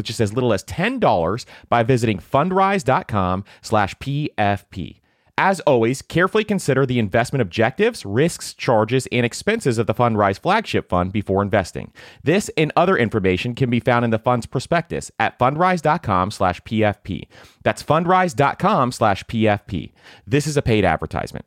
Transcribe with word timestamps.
with 0.00 0.06
just 0.06 0.20
as 0.20 0.32
little 0.32 0.54
as 0.54 0.64
$10 0.64 1.44
by 1.68 1.82
visiting 1.82 2.18
fundrise.com 2.18 3.44
slash 3.60 3.94
PFP. 3.96 5.00
As 5.38 5.60
always, 5.60 6.02
carefully 6.02 6.44
consider 6.44 6.84
the 6.84 6.98
investment 6.98 7.40
objectives, 7.40 8.04
risks, 8.04 8.52
charges, 8.52 9.08
and 9.10 9.24
expenses 9.24 9.78
of 9.78 9.86
the 9.86 9.94
Fundrise 9.94 10.38
flagship 10.38 10.90
fund 10.90 11.12
before 11.12 11.42
investing. 11.42 11.94
This 12.22 12.50
and 12.58 12.70
other 12.76 12.94
information 12.98 13.54
can 13.54 13.70
be 13.70 13.80
found 13.80 14.04
in 14.04 14.10
the 14.10 14.18
fund's 14.18 14.44
prospectus 14.44 15.10
at 15.18 15.38
fundrise.com 15.38 16.30
slash 16.30 16.60
PFP. 16.60 17.26
That's 17.62 17.82
fundrise.com 17.82 18.92
slash 18.92 19.24
PFP. 19.24 19.92
This 20.26 20.46
is 20.46 20.58
a 20.58 20.62
paid 20.62 20.84
advertisement. 20.84 21.46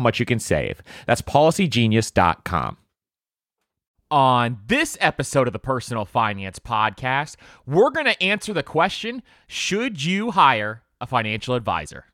much 0.00 0.18
you 0.18 0.26
can 0.26 0.38
save. 0.38 0.82
That's 1.06 1.22
policygenius.com. 1.22 2.78
On 4.10 4.58
this 4.66 4.98
episode 5.00 5.46
of 5.46 5.52
the 5.52 5.60
Personal 5.60 6.04
Finance 6.04 6.58
Podcast, 6.58 7.36
we're 7.64 7.90
going 7.90 8.06
to 8.06 8.20
answer 8.20 8.52
the 8.52 8.64
question 8.64 9.22
Should 9.46 10.04
you 10.04 10.32
hire 10.32 10.82
a 11.00 11.06
financial 11.06 11.54
advisor? 11.54 12.06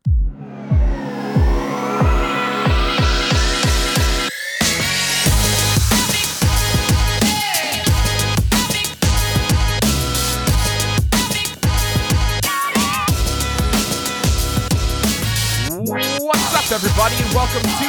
Everybody, 16.77 17.17
and 17.17 17.33
welcome 17.33 17.63
to 17.63 17.89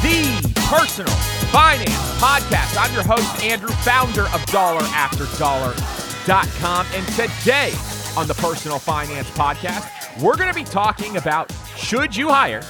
the 0.00 0.30
Personal 0.70 1.12
Finance 1.50 1.90
Podcast. 2.22 2.78
I'm 2.80 2.94
your 2.94 3.02
host, 3.02 3.42
Andrew, 3.42 3.68
founder 3.68 4.26
of 4.26 4.40
DollarAfterDollar.com. 4.46 6.86
And 6.94 7.04
today 7.08 7.72
on 8.16 8.28
the 8.28 8.34
Personal 8.34 8.78
Finance 8.78 9.28
Podcast, 9.30 9.90
we're 10.22 10.36
going 10.36 10.48
to 10.48 10.54
be 10.54 10.62
talking 10.62 11.16
about 11.16 11.52
should 11.76 12.14
you 12.14 12.28
hire 12.28 12.62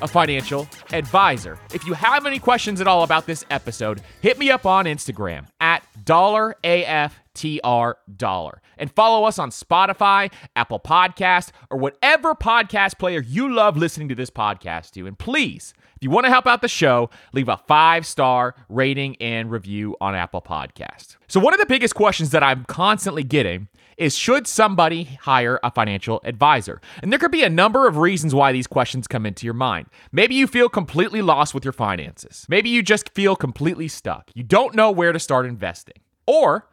a 0.00 0.06
financial 0.06 0.68
advisor? 0.92 1.58
If 1.74 1.84
you 1.84 1.94
have 1.94 2.24
any 2.24 2.38
questions 2.38 2.80
at 2.80 2.86
all 2.86 3.02
about 3.02 3.26
this 3.26 3.44
episode, 3.50 4.00
hit 4.20 4.38
me 4.38 4.52
up 4.52 4.66
on 4.66 4.84
Instagram 4.84 5.48
at 5.58 5.82
DollarAFTR 6.04 7.94
Dollar 8.16 8.62
and 8.78 8.90
follow 8.92 9.24
us 9.24 9.38
on 9.38 9.50
Spotify, 9.50 10.32
Apple 10.56 10.80
Podcast, 10.80 11.50
or 11.70 11.78
whatever 11.78 12.34
podcast 12.34 12.98
player 12.98 13.20
you 13.20 13.52
love 13.52 13.76
listening 13.76 14.08
to 14.08 14.14
this 14.14 14.30
podcast 14.30 14.92
to. 14.92 15.06
And 15.06 15.18
please, 15.18 15.74
if 15.96 16.04
you 16.04 16.10
want 16.10 16.26
to 16.26 16.30
help 16.30 16.46
out 16.46 16.62
the 16.62 16.68
show, 16.68 17.10
leave 17.32 17.48
a 17.48 17.56
five 17.66 18.06
star 18.06 18.54
rating 18.68 19.16
and 19.16 19.50
review 19.50 19.96
on 20.00 20.14
Apple 20.14 20.40
Podcast. 20.40 21.16
So, 21.26 21.40
one 21.40 21.54
of 21.54 21.60
the 21.60 21.66
biggest 21.66 21.96
questions 21.96 22.30
that 22.30 22.42
I'm 22.42 22.64
constantly 22.66 23.24
getting 23.24 23.66
is 23.96 24.16
should 24.16 24.46
somebody 24.46 25.18
hire 25.22 25.58
a 25.64 25.72
financial 25.72 26.20
advisor? 26.24 26.80
And 27.02 27.10
there 27.10 27.18
could 27.18 27.32
be 27.32 27.42
a 27.42 27.50
number 27.50 27.88
of 27.88 27.96
reasons 27.96 28.32
why 28.32 28.52
these 28.52 28.68
questions 28.68 29.08
come 29.08 29.26
into 29.26 29.44
your 29.44 29.54
mind. 29.54 29.86
Maybe 30.12 30.36
you 30.36 30.46
feel 30.46 30.68
completely 30.68 31.20
lost 31.20 31.52
with 31.52 31.64
your 31.64 31.72
finances. 31.72 32.46
Maybe 32.48 32.70
you 32.70 32.82
just 32.82 33.10
feel 33.10 33.34
completely 33.34 33.88
stuck. 33.88 34.30
You 34.34 34.44
don't 34.44 34.76
know 34.76 34.92
where 34.92 35.12
to 35.12 35.18
start 35.18 35.46
investing. 35.46 35.96
Or 36.26 36.68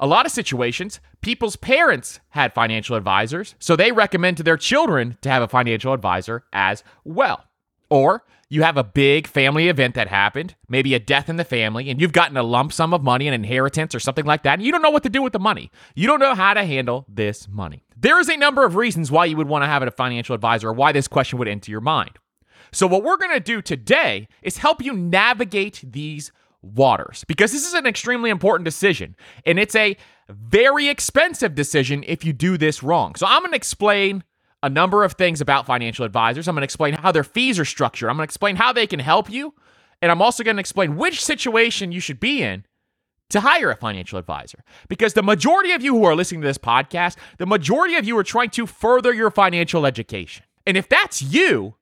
a 0.00 0.06
lot 0.06 0.24
of 0.24 0.32
situations, 0.32 0.98
people's 1.20 1.56
parents 1.56 2.20
had 2.30 2.54
financial 2.54 2.96
advisors, 2.96 3.54
so 3.58 3.76
they 3.76 3.92
recommend 3.92 4.38
to 4.38 4.42
their 4.42 4.56
children 4.56 5.18
to 5.20 5.28
have 5.28 5.42
a 5.42 5.48
financial 5.48 5.92
advisor 5.92 6.44
as 6.52 6.82
well. 7.04 7.44
Or 7.90 8.24
you 8.48 8.62
have 8.62 8.78
a 8.78 8.82
big 8.82 9.26
family 9.26 9.68
event 9.68 9.94
that 9.94 10.08
happened, 10.08 10.56
maybe 10.68 10.94
a 10.94 10.98
death 10.98 11.28
in 11.28 11.36
the 11.36 11.44
family, 11.44 11.90
and 11.90 12.00
you've 12.00 12.12
gotten 12.12 12.38
a 12.38 12.42
lump 12.42 12.72
sum 12.72 12.94
of 12.94 13.02
money, 13.02 13.28
an 13.28 13.34
inheritance, 13.34 13.94
or 13.94 14.00
something 14.00 14.24
like 14.24 14.42
that, 14.42 14.54
and 14.54 14.62
you 14.62 14.72
don't 14.72 14.82
know 14.82 14.90
what 14.90 15.02
to 15.02 15.10
do 15.10 15.20
with 15.20 15.34
the 15.34 15.38
money. 15.38 15.70
You 15.94 16.06
don't 16.06 16.18
know 16.18 16.34
how 16.34 16.54
to 16.54 16.64
handle 16.64 17.04
this 17.06 17.46
money. 17.46 17.84
There 17.94 18.18
is 18.18 18.30
a 18.30 18.36
number 18.38 18.64
of 18.64 18.76
reasons 18.76 19.12
why 19.12 19.26
you 19.26 19.36
would 19.36 19.48
want 19.48 19.62
to 19.62 19.68
have 19.68 19.82
a 19.82 19.90
financial 19.90 20.34
advisor 20.34 20.70
or 20.70 20.72
why 20.72 20.92
this 20.92 21.08
question 21.08 21.38
would 21.38 21.48
enter 21.48 21.70
your 21.70 21.82
mind. 21.82 22.18
So, 22.72 22.86
what 22.86 23.02
we're 23.02 23.18
going 23.18 23.34
to 23.34 23.40
do 23.40 23.60
today 23.60 24.28
is 24.42 24.58
help 24.58 24.82
you 24.82 24.94
navigate 24.94 25.82
these 25.84 26.32
waters 26.62 27.24
because 27.26 27.52
this 27.52 27.66
is 27.66 27.74
an 27.74 27.86
extremely 27.86 28.28
important 28.28 28.64
decision 28.64 29.16
and 29.46 29.58
it's 29.58 29.74
a 29.74 29.96
very 30.28 30.88
expensive 30.88 31.54
decision 31.54 32.04
if 32.06 32.24
you 32.24 32.32
do 32.32 32.56
this 32.56 32.82
wrong. 32.82 33.14
So, 33.14 33.26
I'm 33.26 33.40
going 33.40 33.52
to 33.52 33.56
explain 33.56 34.24
a 34.62 34.68
number 34.68 35.04
of 35.04 35.14
things 35.14 35.40
about 35.40 35.66
financial 35.66 36.04
advisors. 36.04 36.46
I'm 36.46 36.54
going 36.54 36.62
to 36.62 36.64
explain 36.64 36.94
how 36.94 37.12
their 37.12 37.24
fees 37.24 37.58
are 37.58 37.64
structured. 37.64 38.10
I'm 38.10 38.16
going 38.16 38.26
to 38.26 38.30
explain 38.30 38.56
how 38.56 38.72
they 38.72 38.86
can 38.86 39.00
help 39.00 39.30
you. 39.30 39.54
And 40.02 40.10
I'm 40.10 40.22
also 40.22 40.42
going 40.42 40.56
to 40.56 40.60
explain 40.60 40.96
which 40.96 41.24
situation 41.24 41.92
you 41.92 42.00
should 42.00 42.20
be 42.20 42.42
in 42.42 42.64
to 43.30 43.40
hire 43.40 43.70
a 43.70 43.76
financial 43.76 44.18
advisor. 44.18 44.62
Because 44.88 45.14
the 45.14 45.22
majority 45.22 45.72
of 45.72 45.82
you 45.82 45.94
who 45.94 46.04
are 46.04 46.14
listening 46.14 46.40
to 46.42 46.46
this 46.46 46.58
podcast, 46.58 47.16
the 47.38 47.46
majority 47.46 47.94
of 47.96 48.04
you 48.04 48.16
are 48.18 48.24
trying 48.24 48.50
to 48.50 48.66
further 48.66 49.12
your 49.14 49.30
financial 49.30 49.86
education. 49.86 50.44
And 50.66 50.76
if 50.76 50.88
that's 50.88 51.22
you, 51.22 51.76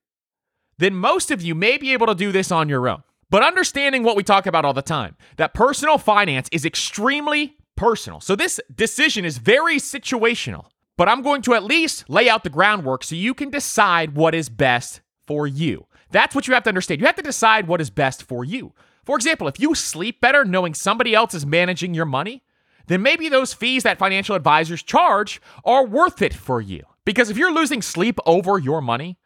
then 0.78 0.94
most 0.94 1.30
of 1.30 1.42
you 1.42 1.54
may 1.54 1.78
be 1.78 1.92
able 1.92 2.06
to 2.06 2.14
do 2.14 2.30
this 2.30 2.52
on 2.52 2.68
your 2.68 2.88
own. 2.88 3.02
But 3.30 3.42
understanding 3.42 4.02
what 4.02 4.16
we 4.16 4.22
talk 4.22 4.46
about 4.46 4.64
all 4.64 4.74
the 4.74 4.82
time, 4.82 5.16
that 5.36 5.54
personal 5.54 5.98
finance 5.98 6.48
is 6.50 6.64
extremely 6.64 7.56
personal. 7.76 8.20
So 8.20 8.34
this 8.34 8.58
decision 8.74 9.24
is 9.24 9.38
very 9.38 9.76
situational 9.76 10.66
but 10.98 11.08
I'm 11.08 11.22
going 11.22 11.42
to 11.42 11.54
at 11.54 11.62
least 11.62 12.10
lay 12.10 12.28
out 12.28 12.42
the 12.42 12.50
groundwork 12.50 13.04
so 13.04 13.14
you 13.14 13.32
can 13.32 13.50
decide 13.50 14.16
what 14.16 14.34
is 14.34 14.50
best 14.50 15.00
for 15.26 15.46
you. 15.46 15.86
That's 16.10 16.34
what 16.34 16.48
you 16.48 16.54
have 16.54 16.64
to 16.64 16.70
understand. 16.70 17.00
You 17.00 17.06
have 17.06 17.14
to 17.14 17.22
decide 17.22 17.68
what 17.68 17.80
is 17.80 17.88
best 17.88 18.24
for 18.24 18.44
you. 18.44 18.74
For 19.04 19.14
example, 19.16 19.46
if 19.46 19.60
you 19.60 19.74
sleep 19.76 20.20
better 20.20 20.44
knowing 20.44 20.74
somebody 20.74 21.14
else 21.14 21.34
is 21.34 21.46
managing 21.46 21.94
your 21.94 22.04
money, 22.04 22.42
then 22.88 23.00
maybe 23.00 23.28
those 23.28 23.54
fees 23.54 23.84
that 23.84 23.98
financial 23.98 24.34
advisors 24.34 24.82
charge 24.82 25.40
are 25.64 25.86
worth 25.86 26.20
it 26.20 26.34
for 26.34 26.60
you. 26.60 26.82
Because 27.04 27.30
if 27.30 27.36
you're 27.36 27.54
losing 27.54 27.80
sleep 27.80 28.18
over 28.26 28.58
your 28.58 28.80
money, 28.80 29.18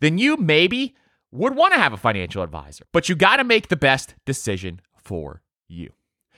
then 0.00 0.18
you 0.18 0.36
maybe 0.36 0.94
would 1.34 1.56
want 1.56 1.74
to 1.74 1.80
have 1.80 1.92
a 1.92 1.98
financial 1.98 2.42
advisor. 2.42 2.84
But 2.92 3.08
you 3.08 3.16
got 3.16 3.36
to 3.36 3.44
make 3.44 3.68
the 3.68 3.76
best 3.76 4.14
decision 4.24 4.80
for 4.96 5.42
you. 5.68 5.90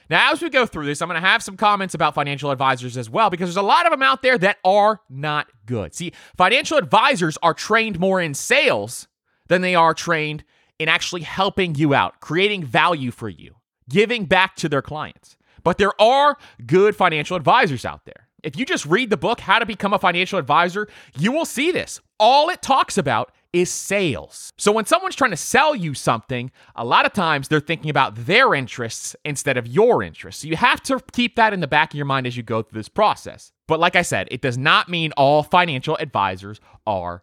Now, 0.08 0.32
as 0.32 0.40
we 0.40 0.50
go 0.50 0.66
through 0.66 0.86
this, 0.86 1.02
I'm 1.02 1.08
going 1.08 1.20
to 1.20 1.28
have 1.28 1.42
some 1.42 1.56
comments 1.56 1.94
about 1.94 2.14
financial 2.14 2.50
advisors 2.50 2.96
as 2.96 3.10
well, 3.10 3.28
because 3.28 3.48
there's 3.48 3.56
a 3.56 3.62
lot 3.62 3.86
of 3.86 3.90
them 3.90 4.02
out 4.02 4.22
there 4.22 4.38
that 4.38 4.58
are 4.64 5.00
not 5.10 5.48
good. 5.66 5.94
See, 5.94 6.12
financial 6.36 6.78
advisors 6.78 7.36
are 7.42 7.54
trained 7.54 7.98
more 7.98 8.20
in 8.20 8.32
sales 8.32 9.08
than 9.48 9.62
they 9.62 9.74
are 9.74 9.94
trained 9.94 10.44
in 10.78 10.88
actually 10.88 11.22
helping 11.22 11.74
you 11.74 11.92
out, 11.92 12.20
creating 12.20 12.64
value 12.64 13.10
for 13.10 13.28
you, 13.28 13.56
giving 13.88 14.26
back 14.26 14.54
to 14.56 14.68
their 14.68 14.82
clients. 14.82 15.36
But 15.64 15.78
there 15.78 16.00
are 16.00 16.36
good 16.64 16.94
financial 16.94 17.36
advisors 17.36 17.84
out 17.84 18.04
there. 18.04 18.28
If 18.44 18.56
you 18.56 18.64
just 18.64 18.86
read 18.86 19.10
the 19.10 19.16
book, 19.16 19.40
How 19.40 19.58
to 19.58 19.66
Become 19.66 19.92
a 19.92 19.98
Financial 19.98 20.38
Advisor, 20.38 20.86
you 21.18 21.32
will 21.32 21.44
see 21.44 21.72
this. 21.72 22.00
All 22.20 22.48
it 22.48 22.62
talks 22.62 22.96
about 22.96 23.32
is 23.56 23.70
sales. 23.70 24.52
So 24.58 24.70
when 24.72 24.86
someone's 24.86 25.16
trying 25.16 25.30
to 25.30 25.36
sell 25.36 25.74
you 25.74 25.94
something, 25.94 26.50
a 26.74 26.84
lot 26.84 27.06
of 27.06 27.12
times 27.12 27.48
they're 27.48 27.60
thinking 27.60 27.90
about 27.90 28.14
their 28.26 28.54
interests 28.54 29.16
instead 29.24 29.56
of 29.56 29.66
your 29.66 30.02
interests. 30.02 30.42
So 30.42 30.48
you 30.48 30.56
have 30.56 30.82
to 30.84 31.00
keep 31.12 31.36
that 31.36 31.52
in 31.52 31.60
the 31.60 31.66
back 31.66 31.92
of 31.92 31.96
your 31.96 32.06
mind 32.06 32.26
as 32.26 32.36
you 32.36 32.42
go 32.42 32.62
through 32.62 32.78
this 32.78 32.88
process. 32.88 33.52
But 33.66 33.80
like 33.80 33.96
I 33.96 34.02
said, 34.02 34.28
it 34.30 34.42
does 34.42 34.58
not 34.58 34.88
mean 34.88 35.12
all 35.12 35.42
financial 35.42 35.96
advisors 35.96 36.60
are 36.86 37.22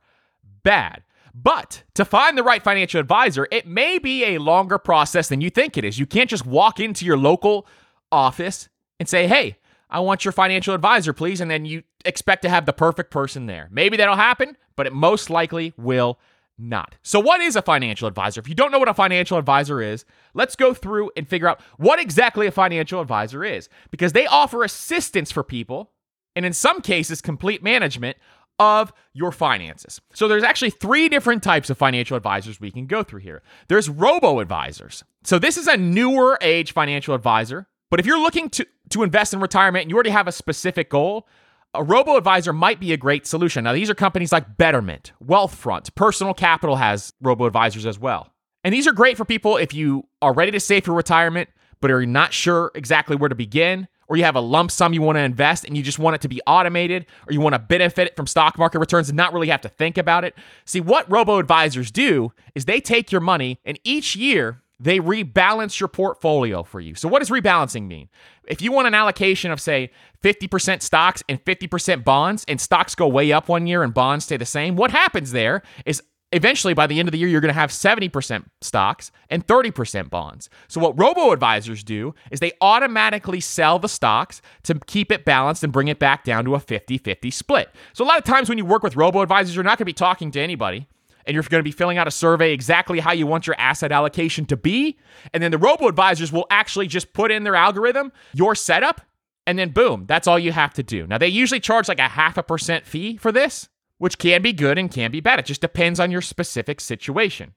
bad. 0.63 1.03
But 1.35 1.83
to 1.95 2.05
find 2.05 2.37
the 2.37 2.43
right 2.43 2.61
financial 2.61 2.99
advisor, 2.99 3.47
it 3.51 3.65
may 3.65 3.97
be 3.97 4.23
a 4.25 4.37
longer 4.37 4.77
process 4.77 5.29
than 5.29 5.41
you 5.41 5.49
think 5.49 5.77
it 5.77 5.85
is. 5.85 5.97
You 5.97 6.05
can't 6.05 6.29
just 6.29 6.45
walk 6.45 6.79
into 6.79 7.05
your 7.05 7.17
local 7.17 7.67
office 8.11 8.69
and 8.99 9.09
say, 9.09 9.27
hey, 9.27 9.57
I 9.93 9.99
want 9.99 10.25
your 10.25 10.31
financial 10.31 10.73
advisor, 10.73 11.13
please. 11.13 11.39
And 11.39 11.49
then 11.49 11.65
you 11.65 11.83
expect 12.03 12.41
to 12.41 12.49
have 12.49 12.65
the 12.65 12.73
perfect 12.73 13.11
person 13.11 13.45
there. 13.45 13.69
Maybe 13.71 13.95
that'll 13.95 14.15
happen, 14.15 14.57
but 14.75 14.87
it 14.87 14.93
most 14.93 15.29
likely 15.29 15.73
will 15.77 16.19
not. 16.57 16.95
So, 17.03 17.19
what 17.19 17.41
is 17.41 17.55
a 17.55 17.61
financial 17.61 18.07
advisor? 18.07 18.39
If 18.39 18.49
you 18.49 18.55
don't 18.55 18.71
know 18.71 18.79
what 18.79 18.89
a 18.89 18.93
financial 18.93 19.37
advisor 19.37 19.81
is, 19.81 20.05
let's 20.33 20.55
go 20.55 20.73
through 20.73 21.11
and 21.15 21.27
figure 21.27 21.47
out 21.47 21.61
what 21.77 21.99
exactly 21.99 22.47
a 22.47 22.51
financial 22.51 23.01
advisor 23.01 23.43
is 23.43 23.69
because 23.91 24.13
they 24.13 24.25
offer 24.25 24.63
assistance 24.63 25.31
for 25.31 25.43
people 25.43 25.91
and, 26.35 26.45
in 26.45 26.53
some 26.53 26.81
cases, 26.81 27.21
complete 27.21 27.63
management 27.63 28.17
of 28.59 28.93
your 29.13 29.31
finances. 29.31 29.99
So, 30.13 30.27
there's 30.27 30.43
actually 30.43 30.71
three 30.71 31.09
different 31.09 31.43
types 31.43 31.69
of 31.69 31.77
financial 31.77 32.17
advisors 32.17 32.59
we 32.59 32.71
can 32.71 32.85
go 32.85 33.03
through 33.03 33.21
here. 33.21 33.41
There's 33.67 33.89
robo 33.89 34.39
advisors. 34.39 35.03
So, 35.23 35.39
this 35.39 35.57
is 35.57 35.67
a 35.67 35.77
newer 35.77 36.37
age 36.41 36.71
financial 36.71 37.15
advisor, 37.15 37.67
but 37.93 37.99
if 37.99 38.07
you're 38.07 38.19
looking 38.19 38.49
to, 38.49 38.65
to 38.89 39.03
invest 39.03 39.35
in 39.35 39.39
retirement 39.39 39.83
and 39.83 39.91
you 39.91 39.95
already 39.95 40.09
have 40.09 40.27
a 40.27 40.31
specific 40.31 40.89
goal, 40.89 41.27
a 41.75 41.83
robo 41.83 42.17
advisor 42.17 42.51
might 42.51 42.79
be 42.79 42.91
a 42.91 42.97
great 42.97 43.27
solution. 43.27 43.65
Now, 43.65 43.73
these 43.73 43.87
are 43.87 43.93
companies 43.93 44.31
like 44.31 44.57
Betterment, 44.57 45.11
Wealthfront, 45.23 45.93
Personal 45.93 46.33
Capital 46.33 46.77
has 46.77 47.13
robo 47.21 47.45
advisors 47.45 47.85
as 47.85 47.99
well. 47.99 48.31
And 48.63 48.73
these 48.73 48.87
are 48.87 48.93
great 48.93 49.15
for 49.15 49.25
people 49.25 49.57
if 49.57 49.75
you 49.75 50.07
are 50.23 50.33
ready 50.33 50.49
to 50.53 50.59
save 50.59 50.85
for 50.85 50.91
retirement, 50.91 51.49
but 51.81 51.91
are 51.91 52.03
not 52.03 52.33
sure 52.33 52.71
exactly 52.73 53.15
where 53.15 53.29
to 53.29 53.35
begin, 53.35 53.87
or 54.07 54.17
you 54.17 54.23
have 54.23 54.35
a 54.35 54.41
lump 54.41 54.71
sum 54.71 54.93
you 54.93 55.03
want 55.03 55.17
to 55.17 55.21
invest 55.21 55.63
and 55.63 55.77
you 55.77 55.83
just 55.83 55.99
want 55.99 56.15
it 56.15 56.21
to 56.21 56.27
be 56.27 56.41
automated, 56.47 57.05
or 57.27 57.33
you 57.33 57.41
want 57.41 57.53
to 57.53 57.59
benefit 57.59 58.15
from 58.15 58.25
stock 58.25 58.57
market 58.57 58.79
returns 58.79 59.07
and 59.07 59.15
not 59.15 59.33
really 59.33 59.49
have 59.49 59.61
to 59.61 59.69
think 59.69 59.99
about 59.99 60.23
it. 60.23 60.33
See, 60.65 60.81
what 60.81 61.11
robo 61.11 61.37
advisors 61.37 61.91
do 61.91 62.33
is 62.55 62.65
they 62.65 62.81
take 62.81 63.11
your 63.11 63.21
money 63.21 63.59
and 63.63 63.79
each 63.83 64.15
year 64.15 64.62
they 64.83 64.99
rebalance 64.99 65.79
your 65.79 65.87
portfolio 65.87 66.63
for 66.63 66.81
you. 66.81 66.93
So, 66.95 67.07
what 67.07 67.19
does 67.19 67.29
rebalancing 67.29 67.87
mean? 67.87 68.09
If 68.47 68.61
you 68.61 68.71
want 68.71 68.87
an 68.87 68.93
allocation 68.93 69.51
of, 69.51 69.61
say, 69.61 69.91
50% 70.21 70.81
stocks 70.81 71.23
and 71.29 71.43
50% 71.43 72.03
bonds, 72.03 72.43
and 72.47 72.59
stocks 72.59 72.93
go 72.93 73.07
way 73.07 73.31
up 73.31 73.47
one 73.47 73.65
year 73.65 73.83
and 73.83 73.93
bonds 73.93 74.25
stay 74.25 74.35
the 74.35 74.45
same, 74.45 74.75
what 74.75 74.91
happens 74.91 75.31
there 75.31 75.63
is 75.85 76.03
eventually 76.33 76.73
by 76.73 76.87
the 76.87 76.99
end 76.99 77.07
of 77.07 77.13
the 77.13 77.17
year, 77.17 77.29
you're 77.29 77.39
going 77.39 77.53
to 77.53 77.59
have 77.59 77.69
70% 77.69 78.43
stocks 78.59 79.11
and 79.29 79.47
30% 79.47 80.09
bonds. 80.09 80.49
So, 80.67 80.81
what 80.81 80.99
robo 80.99 81.31
advisors 81.31 81.81
do 81.83 82.13
is 82.29 82.41
they 82.41 82.51
automatically 82.59 83.39
sell 83.39 83.79
the 83.79 83.87
stocks 83.87 84.41
to 84.63 84.75
keep 84.87 85.13
it 85.13 85.23
balanced 85.23 85.63
and 85.63 85.71
bring 85.71 85.87
it 85.87 85.99
back 85.99 86.25
down 86.25 86.43
to 86.43 86.55
a 86.55 86.59
50 86.59 86.97
50 86.97 87.31
split. 87.31 87.69
So, 87.93 88.03
a 88.03 88.07
lot 88.07 88.17
of 88.17 88.25
times 88.25 88.49
when 88.49 88.57
you 88.57 88.65
work 88.65 88.83
with 88.83 88.97
robo 88.97 89.21
advisors, 89.21 89.55
you're 89.55 89.63
not 89.63 89.77
going 89.77 89.85
to 89.85 89.85
be 89.85 89.93
talking 89.93 90.29
to 90.31 90.41
anybody 90.41 90.87
and 91.25 91.33
you're 91.33 91.43
going 91.43 91.59
to 91.59 91.63
be 91.63 91.71
filling 91.71 91.97
out 91.97 92.07
a 92.07 92.11
survey 92.11 92.53
exactly 92.53 92.99
how 92.99 93.11
you 93.11 93.27
want 93.27 93.47
your 93.47 93.55
asset 93.57 93.91
allocation 93.91 94.45
to 94.45 94.57
be. 94.57 94.97
And 95.33 95.41
then 95.41 95.51
the 95.51 95.57
robo 95.57 95.87
advisors 95.87 96.31
will 96.31 96.47
actually 96.49 96.87
just 96.87 97.13
put 97.13 97.31
in 97.31 97.43
their 97.43 97.55
algorithm, 97.55 98.11
your 98.33 98.55
setup, 98.55 99.01
and 99.45 99.59
then 99.59 99.69
boom, 99.69 100.05
that's 100.07 100.27
all 100.27 100.39
you 100.39 100.51
have 100.51 100.73
to 100.75 100.83
do. 100.83 101.05
Now, 101.07 101.17
they 101.17 101.27
usually 101.27 101.59
charge 101.59 101.87
like 101.87 101.99
a 101.99 102.07
half 102.07 102.37
a 102.37 102.43
percent 102.43 102.85
fee 102.85 103.17
for 103.17 103.31
this, 103.31 103.69
which 103.97 104.17
can 104.17 104.41
be 104.41 104.53
good 104.53 104.77
and 104.77 104.91
can 104.91 105.11
be 105.11 105.19
bad. 105.19 105.39
It 105.39 105.45
just 105.45 105.61
depends 105.61 105.99
on 105.99 106.11
your 106.11 106.21
specific 106.21 106.79
situation. 106.79 107.53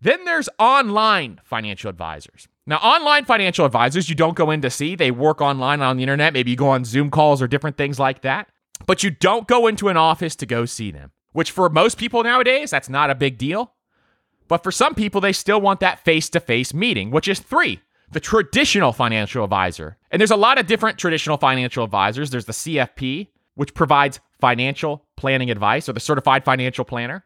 Then 0.00 0.24
there's 0.24 0.48
online 0.58 1.40
financial 1.44 1.88
advisors. 1.88 2.48
Now, 2.66 2.76
online 2.76 3.24
financial 3.24 3.66
advisors, 3.66 4.08
you 4.08 4.14
don't 4.14 4.36
go 4.36 4.50
in 4.50 4.60
to 4.62 4.70
see. 4.70 4.94
They 4.94 5.10
work 5.10 5.40
online 5.40 5.82
on 5.82 5.96
the 5.96 6.02
internet. 6.02 6.32
Maybe 6.32 6.52
you 6.52 6.56
go 6.56 6.68
on 6.68 6.84
Zoom 6.84 7.10
calls 7.10 7.42
or 7.42 7.48
different 7.48 7.76
things 7.76 7.98
like 7.98 8.22
that. 8.22 8.48
But 8.86 9.02
you 9.02 9.10
don't 9.10 9.46
go 9.46 9.66
into 9.66 9.88
an 9.88 9.96
office 9.96 10.36
to 10.36 10.46
go 10.46 10.64
see 10.64 10.90
them 10.90 11.12
which 11.34 11.50
for 11.50 11.68
most 11.68 11.98
people 11.98 12.22
nowadays, 12.22 12.70
that's 12.70 12.88
not 12.88 13.10
a 13.10 13.14
big 13.14 13.36
deal. 13.36 13.74
But 14.48 14.62
for 14.62 14.72
some 14.72 14.94
people, 14.94 15.20
they 15.20 15.32
still 15.32 15.60
want 15.60 15.80
that 15.80 16.02
face 16.02 16.30
to 16.30 16.40
face 16.40 16.72
meeting, 16.72 17.10
which 17.10 17.28
is 17.28 17.40
three 17.40 17.82
the 18.12 18.20
traditional 18.20 18.92
financial 18.92 19.42
advisor. 19.42 19.96
And 20.10 20.20
there's 20.20 20.30
a 20.30 20.36
lot 20.36 20.58
of 20.58 20.66
different 20.66 20.98
traditional 20.98 21.36
financial 21.36 21.82
advisors. 21.82 22.30
There's 22.30 22.44
the 22.44 22.52
CFP, 22.52 23.28
which 23.56 23.74
provides 23.74 24.20
financial 24.40 25.04
planning 25.16 25.50
advice, 25.50 25.88
or 25.88 25.94
the 25.94 26.00
certified 26.00 26.44
financial 26.44 26.84
planner. 26.84 27.24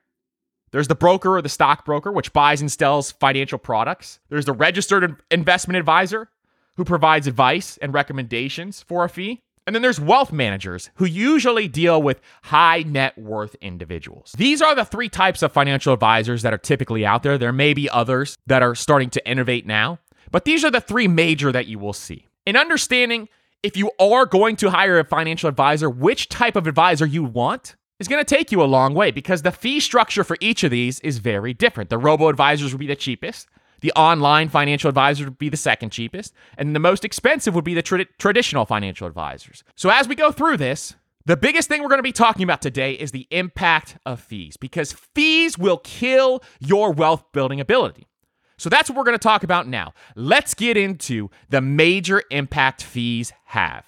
There's 0.70 0.88
the 0.88 0.94
broker 0.94 1.36
or 1.36 1.42
the 1.42 1.48
stockbroker, 1.48 2.10
which 2.10 2.32
buys 2.32 2.60
and 2.60 2.72
sells 2.72 3.12
financial 3.12 3.58
products. 3.58 4.20
There's 4.30 4.46
the 4.46 4.52
registered 4.52 5.20
investment 5.30 5.76
advisor, 5.76 6.30
who 6.76 6.84
provides 6.84 7.26
advice 7.26 7.76
and 7.78 7.92
recommendations 7.92 8.82
for 8.82 9.04
a 9.04 9.08
fee. 9.08 9.42
And 9.68 9.74
then 9.74 9.82
there's 9.82 10.00
wealth 10.00 10.32
managers 10.32 10.88
who 10.94 11.04
usually 11.04 11.68
deal 11.68 12.00
with 12.00 12.22
high 12.44 12.84
net 12.86 13.18
worth 13.18 13.54
individuals. 13.56 14.34
These 14.38 14.62
are 14.62 14.74
the 14.74 14.86
three 14.86 15.10
types 15.10 15.42
of 15.42 15.52
financial 15.52 15.92
advisors 15.92 16.40
that 16.40 16.54
are 16.54 16.58
typically 16.58 17.04
out 17.04 17.22
there. 17.22 17.36
There 17.36 17.52
may 17.52 17.74
be 17.74 17.90
others 17.90 18.38
that 18.46 18.62
are 18.62 18.74
starting 18.74 19.10
to 19.10 19.28
innovate 19.28 19.66
now, 19.66 19.98
but 20.30 20.46
these 20.46 20.64
are 20.64 20.70
the 20.70 20.80
three 20.80 21.06
major 21.06 21.52
that 21.52 21.66
you 21.66 21.78
will 21.78 21.92
see. 21.92 22.28
In 22.46 22.56
understanding 22.56 23.28
if 23.62 23.76
you 23.76 23.90
are 24.00 24.24
going 24.24 24.56
to 24.56 24.70
hire 24.70 24.98
a 24.98 25.04
financial 25.04 25.50
advisor, 25.50 25.90
which 25.90 26.30
type 26.30 26.56
of 26.56 26.66
advisor 26.66 27.04
you 27.04 27.22
want 27.22 27.76
is 28.00 28.08
going 28.08 28.24
to 28.24 28.36
take 28.36 28.50
you 28.50 28.62
a 28.62 28.64
long 28.64 28.94
way 28.94 29.10
because 29.10 29.42
the 29.42 29.52
fee 29.52 29.80
structure 29.80 30.24
for 30.24 30.38
each 30.40 30.64
of 30.64 30.70
these 30.70 30.98
is 31.00 31.18
very 31.18 31.52
different. 31.52 31.90
The 31.90 31.98
robo 31.98 32.28
advisors 32.28 32.72
will 32.72 32.78
be 32.78 32.86
the 32.86 32.96
cheapest. 32.96 33.46
The 33.80 33.92
online 33.92 34.48
financial 34.48 34.88
advisor 34.88 35.24
would 35.24 35.38
be 35.38 35.48
the 35.48 35.56
second 35.56 35.90
cheapest, 35.90 36.34
and 36.56 36.74
the 36.74 36.80
most 36.80 37.04
expensive 37.04 37.54
would 37.54 37.64
be 37.64 37.74
the 37.74 37.82
tra- 37.82 38.06
traditional 38.18 38.64
financial 38.64 39.06
advisors. 39.06 39.62
So, 39.76 39.90
as 39.90 40.08
we 40.08 40.14
go 40.14 40.32
through 40.32 40.56
this, 40.56 40.96
the 41.24 41.36
biggest 41.36 41.68
thing 41.68 41.82
we're 41.82 41.88
going 41.88 41.98
to 41.98 42.02
be 42.02 42.12
talking 42.12 42.42
about 42.42 42.62
today 42.62 42.92
is 42.92 43.12
the 43.12 43.28
impact 43.30 43.98
of 44.04 44.20
fees 44.20 44.56
because 44.56 44.92
fees 44.92 45.58
will 45.58 45.78
kill 45.78 46.42
your 46.58 46.92
wealth 46.92 47.24
building 47.32 47.60
ability. 47.60 48.08
So, 48.56 48.68
that's 48.68 48.90
what 48.90 48.96
we're 48.96 49.04
going 49.04 49.18
to 49.18 49.22
talk 49.22 49.44
about 49.44 49.68
now. 49.68 49.94
Let's 50.16 50.54
get 50.54 50.76
into 50.76 51.30
the 51.48 51.60
major 51.60 52.22
impact 52.30 52.82
fees 52.82 53.32
have. 53.44 53.84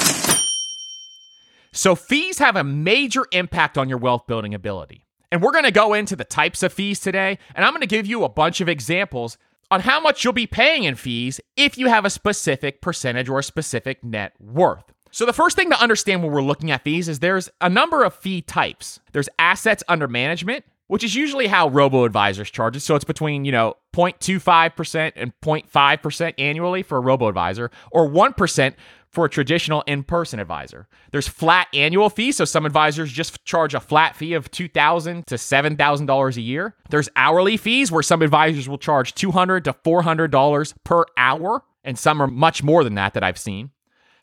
So, 1.73 1.97
fees 1.97 2.39
have 2.39 2.55
a 2.55 2.65
major 2.65 3.27
impact 3.33 3.77
on 3.77 3.89
your 3.89 3.99
wealth 3.99 4.27
building 4.29 4.55
ability. 4.55 5.07
And 5.33 5.43
we're 5.43 5.53
going 5.53 5.65
to 5.65 5.71
go 5.71 5.95
into 5.95 6.17
the 6.17 6.25
types 6.25 6.63
of 6.65 6.73
fees 6.73 6.99
today, 6.99 7.39
and 7.55 7.65
I'm 7.65 7.73
going 7.73 7.83
to 7.83 7.87
give 7.87 8.07
you 8.07 8.25
a 8.25 8.29
bunch 8.29 8.61
of 8.61 8.69
examples 8.69 9.39
on 9.71 9.81
how 9.81 10.01
much 10.01 10.25
you'll 10.25 10.33
be 10.33 10.47
paying 10.47 10.85
in 10.85 10.95
fees 10.95 11.41
if 11.57 11.79
you 11.79 11.89
have 11.89 12.05
a 12.05 12.11
specific 12.11 12.81
percentage 12.81 13.29
or 13.29 13.39
a 13.39 13.45
specific 13.45 14.03
net 14.03 14.33
worth. 14.41 14.85
So, 15.13 15.27
the 15.27 15.33
first 15.33 15.57
thing 15.57 15.71
to 15.71 15.81
understand 15.81 16.23
when 16.23 16.33
we're 16.33 16.43
looking 16.43 16.71
at 16.71 16.85
fees 16.85 17.09
is 17.09 17.19
there's 17.19 17.49
a 17.61 17.69
number 17.69 18.05
of 18.05 18.15
fee 18.15 18.43
types. 18.43 19.01
There's 19.13 19.29
assets 19.41 19.83
under 19.89 20.07
management, 20.07 20.65
which 20.87 21.03
is 21.03 21.17
usually 21.17 21.49
how 21.49 21.69
robo 21.69 22.05
advisors 22.05 22.51
charge 22.51 22.77
it. 22.77 22.81
So, 22.81 22.95
it's 22.95 23.05
between, 23.05 23.45
you 23.45 23.51
know, 23.51 23.75
0.25% 23.93 25.13
and 25.17 25.33
0.5% 25.41 26.35
annually 26.39 26.85
for 26.85 26.99
a 26.99 27.01
robo 27.01 27.27
advisor, 27.27 27.73
or 27.91 28.09
1% 28.09 28.75
for 29.11 29.25
a 29.25 29.29
traditional 29.29 29.83
in-person 29.87 30.39
advisor. 30.39 30.87
There's 31.11 31.27
flat 31.27 31.67
annual 31.75 32.11
fees, 32.11 32.37
so 32.37 32.45
some 32.45 32.65
advisors 32.65 33.13
just 33.13 33.45
charge 33.45 33.75
a 33.75 33.81
flat 33.81 34.15
fee 34.15 34.35
of 34.35 34.51
$2,000 34.51 35.25
to 35.27 35.35
$7,000 35.35 36.37
a 36.37 36.41
year. 36.41 36.77
There's 36.91 37.09
hourly 37.17 37.57
fees 37.57 37.91
where 37.91 38.05
some 38.05 38.23
advisors 38.23 38.69
will 38.69 38.79
charge 38.79 39.15
$200 39.15 39.65
to 39.65 39.73
$400 39.73 40.75
per 40.85 41.05
hour, 41.17 41.65
and 41.83 41.99
some 41.99 42.21
are 42.23 42.29
much 42.29 42.63
more 42.63 42.85
than 42.85 42.95
that 42.95 43.15
that 43.15 43.25
I've 43.25 43.39
seen. 43.39 43.71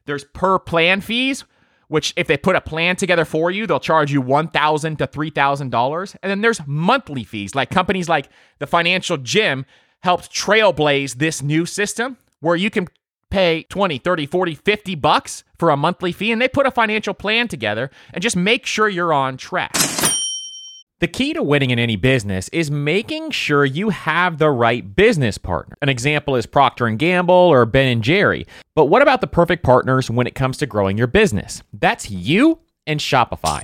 There's 0.06 0.24
per 0.24 0.58
plan 0.58 1.02
fees, 1.02 1.44
which 1.90 2.14
if 2.16 2.28
they 2.28 2.38
put 2.38 2.56
a 2.56 2.62
plan 2.62 2.96
together 2.96 3.26
for 3.26 3.52
you, 3.52 3.68
they'll 3.68 3.80
charge 3.80 4.12
you 4.12 4.24
$1,000 4.24 4.98
to 4.98 5.08
$3,000. 5.08 6.16
And 6.24 6.30
then 6.30 6.42
there's 6.42 6.66
monthly 6.66 7.26
fees, 7.26 7.56
like 7.56 7.70
companies 7.70 8.08
like 8.08 8.30
the 8.60 8.68
Financial 8.68 9.18
Gym 9.18 9.66
helped 10.02 10.32
trailblaze 10.32 11.16
this 11.16 11.42
new 11.42 11.66
system 11.66 12.18
where 12.40 12.56
you 12.56 12.70
can 12.70 12.88
pay 13.30 13.64
20, 13.64 13.98
30, 13.98 14.26
40, 14.26 14.56
50 14.56 14.96
bucks 14.96 15.44
for 15.58 15.70
a 15.70 15.78
monthly 15.78 16.12
fee 16.12 16.32
and 16.32 16.42
they 16.42 16.48
put 16.48 16.66
a 16.66 16.72
financial 16.72 17.14
plan 17.14 17.48
together 17.48 17.90
and 18.14 18.22
just 18.22 18.36
make 18.36 18.66
sure 18.66 18.88
you're 18.88 19.14
on 19.14 19.38
track. 19.38 19.76
The 21.00 21.08
key 21.08 21.34
to 21.34 21.44
winning 21.44 21.70
in 21.70 21.78
any 21.78 21.96
business 21.96 22.50
is 22.50 22.72
making 22.72 23.30
sure 23.30 23.64
you 23.64 23.90
have 23.90 24.40
the 24.40 24.50
right 24.50 24.96
business 24.96 25.38
partner. 25.38 25.78
An 25.80 25.90
example 25.90 26.36
is 26.36 26.48
Procter 26.48 26.88
and 26.88 26.98
Gamble 26.98 27.36
or 27.36 27.68
Ben 27.68 27.88
and 27.88 28.04
Jerry. 28.04 28.48
But 28.74 28.86
what 28.86 29.04
about 29.04 29.22
the 29.22 29.28
perfect 29.28 29.64
partners 29.64 30.10
when 30.10 30.26
it 30.26 30.34
comes 30.34 30.58
to 30.58 30.66
growing 30.66 30.98
your 30.98 31.06
business? 31.06 31.62
That's 31.72 32.10
you 32.10 32.62
and 32.88 33.00
Shopify. 33.00 33.64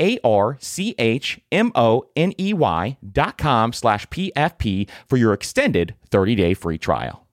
A 0.00 0.18
R 0.24 0.56
C 0.60 0.94
H 0.98 1.40
M 1.50 1.72
O 1.74 2.06
N 2.16 2.32
E 2.38 2.52
Y 2.52 2.96
dot 3.12 3.38
com 3.38 3.72
slash 3.72 4.06
PFP 4.08 4.88
for 5.08 5.16
your 5.16 5.32
extended 5.32 5.94
30 6.10 6.34
day 6.34 6.54
free 6.54 6.78
trial. 6.78 7.26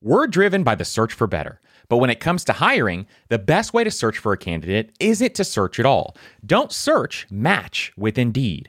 We're 0.00 0.28
driven 0.28 0.62
by 0.62 0.76
the 0.76 0.84
search 0.84 1.12
for 1.12 1.26
better. 1.26 1.60
But 1.88 1.96
when 1.96 2.10
it 2.10 2.20
comes 2.20 2.44
to 2.44 2.52
hiring, 2.52 3.06
the 3.28 3.38
best 3.38 3.72
way 3.72 3.82
to 3.82 3.90
search 3.90 4.18
for 4.18 4.32
a 4.32 4.38
candidate 4.38 4.92
isn't 5.00 5.34
to 5.34 5.44
search 5.44 5.80
at 5.80 5.86
all. 5.86 6.16
Don't 6.44 6.70
search, 6.70 7.26
match 7.30 7.92
with 7.96 8.18
Indeed. 8.18 8.68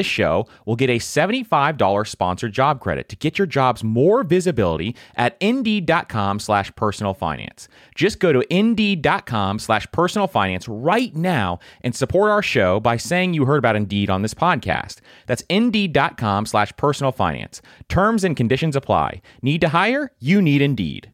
this 0.00 0.06
show 0.06 0.46
will 0.64 0.76
get 0.76 0.88
a 0.88 0.98
$75 0.98 2.08
sponsored 2.08 2.52
job 2.54 2.80
credit 2.80 3.10
to 3.10 3.16
get 3.16 3.38
your 3.38 3.46
jobs 3.46 3.84
more 3.84 4.24
visibility 4.24 4.96
at 5.14 5.36
indeed.com 5.40 6.38
slash 6.38 6.74
personal 6.74 7.12
finance. 7.12 7.68
Just 7.94 8.18
go 8.18 8.32
to 8.32 8.42
indeed.com 8.54 9.58
slash 9.58 9.86
personal 9.92 10.26
finance 10.26 10.66
right 10.68 11.14
now 11.14 11.58
and 11.82 11.94
support 11.94 12.30
our 12.30 12.40
show 12.40 12.80
by 12.80 12.96
saying 12.96 13.34
you 13.34 13.44
heard 13.44 13.58
about 13.58 13.76
Indeed 13.76 14.08
on 14.08 14.22
this 14.22 14.32
podcast. 14.32 15.00
That's 15.26 15.42
indeed.com 15.50 16.46
slash 16.46 16.74
personal 16.78 17.12
finance. 17.12 17.60
Terms 17.90 18.24
and 18.24 18.34
conditions 18.34 18.76
apply. 18.76 19.20
Need 19.42 19.60
to 19.60 19.68
hire? 19.68 20.12
You 20.18 20.40
need 20.40 20.62
Indeed. 20.62 21.12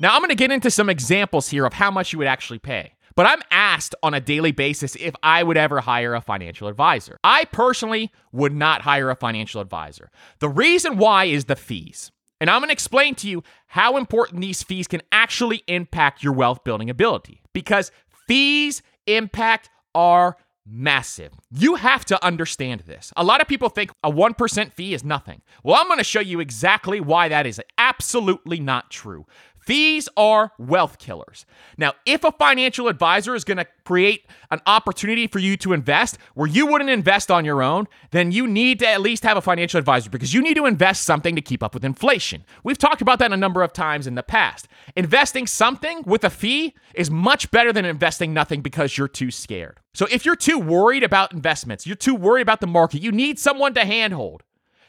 Now, 0.00 0.14
I'm 0.14 0.20
going 0.20 0.30
to 0.30 0.34
get 0.34 0.50
into 0.50 0.70
some 0.70 0.88
examples 0.88 1.50
here 1.50 1.64
of 1.64 1.74
how 1.74 1.92
much 1.92 2.12
you 2.12 2.18
would 2.18 2.26
actually 2.26 2.58
pay. 2.58 2.94
But 3.16 3.26
I'm 3.26 3.42
asked 3.50 3.94
on 4.02 4.14
a 4.14 4.20
daily 4.20 4.52
basis 4.52 4.96
if 4.96 5.14
I 5.22 5.42
would 5.42 5.56
ever 5.56 5.80
hire 5.80 6.14
a 6.14 6.20
financial 6.20 6.68
advisor. 6.68 7.18
I 7.24 7.44
personally 7.46 8.12
would 8.32 8.54
not 8.54 8.82
hire 8.82 9.10
a 9.10 9.16
financial 9.16 9.60
advisor. 9.60 10.10
The 10.38 10.48
reason 10.48 10.96
why 10.96 11.24
is 11.24 11.46
the 11.46 11.56
fees. 11.56 12.10
And 12.40 12.48
I'm 12.48 12.60
going 12.60 12.68
to 12.68 12.72
explain 12.72 13.14
to 13.16 13.28
you 13.28 13.42
how 13.66 13.96
important 13.96 14.40
these 14.40 14.62
fees 14.62 14.88
can 14.88 15.02
actually 15.12 15.62
impact 15.66 16.22
your 16.22 16.32
wealth 16.32 16.64
building 16.64 16.88
ability 16.88 17.42
because 17.52 17.92
fees 18.26 18.82
impact 19.06 19.68
our 19.94 20.36
massive. 20.66 21.32
You 21.50 21.74
have 21.74 22.04
to 22.06 22.24
understand 22.24 22.80
this. 22.80 23.12
A 23.16 23.24
lot 23.24 23.40
of 23.40 23.48
people 23.48 23.68
think 23.68 23.90
a 24.02 24.10
1% 24.10 24.72
fee 24.72 24.94
is 24.94 25.04
nothing. 25.04 25.42
Well, 25.62 25.76
I'm 25.78 25.86
going 25.86 25.98
to 25.98 26.04
show 26.04 26.20
you 26.20 26.40
exactly 26.40 27.00
why 27.00 27.28
that 27.28 27.46
is 27.46 27.60
absolutely 27.76 28.60
not 28.60 28.90
true. 28.90 29.26
Fees 29.60 30.08
are 30.16 30.52
wealth 30.58 30.98
killers. 30.98 31.44
Now, 31.76 31.92
if 32.06 32.24
a 32.24 32.32
financial 32.32 32.88
advisor 32.88 33.34
is 33.34 33.44
going 33.44 33.58
to 33.58 33.66
create 33.84 34.26
an 34.50 34.60
opportunity 34.66 35.26
for 35.26 35.38
you 35.38 35.56
to 35.58 35.72
invest 35.72 36.18
where 36.34 36.48
you 36.48 36.66
wouldn't 36.66 36.90
invest 36.90 37.30
on 37.30 37.44
your 37.44 37.62
own, 37.62 37.86
then 38.10 38.32
you 38.32 38.46
need 38.46 38.78
to 38.78 38.88
at 38.88 39.00
least 39.00 39.22
have 39.22 39.36
a 39.36 39.42
financial 39.42 39.78
advisor 39.78 40.08
because 40.10 40.32
you 40.32 40.42
need 40.42 40.54
to 40.54 40.66
invest 40.66 41.02
something 41.02 41.36
to 41.36 41.42
keep 41.42 41.62
up 41.62 41.74
with 41.74 41.84
inflation. 41.84 42.44
We've 42.64 42.78
talked 42.78 43.02
about 43.02 43.18
that 43.18 43.32
a 43.32 43.36
number 43.36 43.62
of 43.62 43.72
times 43.72 44.06
in 44.06 44.14
the 44.14 44.22
past. 44.22 44.66
Investing 44.96 45.46
something 45.46 46.02
with 46.06 46.24
a 46.24 46.30
fee 46.30 46.74
is 46.94 47.10
much 47.10 47.50
better 47.50 47.72
than 47.72 47.84
investing 47.84 48.32
nothing 48.32 48.62
because 48.62 48.96
you're 48.96 49.08
too 49.08 49.30
scared. 49.30 49.78
So 49.92 50.06
if 50.10 50.24
you're 50.24 50.36
too 50.36 50.58
worried 50.58 51.02
about 51.02 51.32
investments, 51.32 51.86
you're 51.86 51.96
too 51.96 52.14
worried 52.14 52.42
about 52.42 52.60
the 52.60 52.66
market, 52.66 53.02
you 53.02 53.12
need 53.12 53.38
someone 53.38 53.74
to 53.74 53.84
handhold 53.84 54.42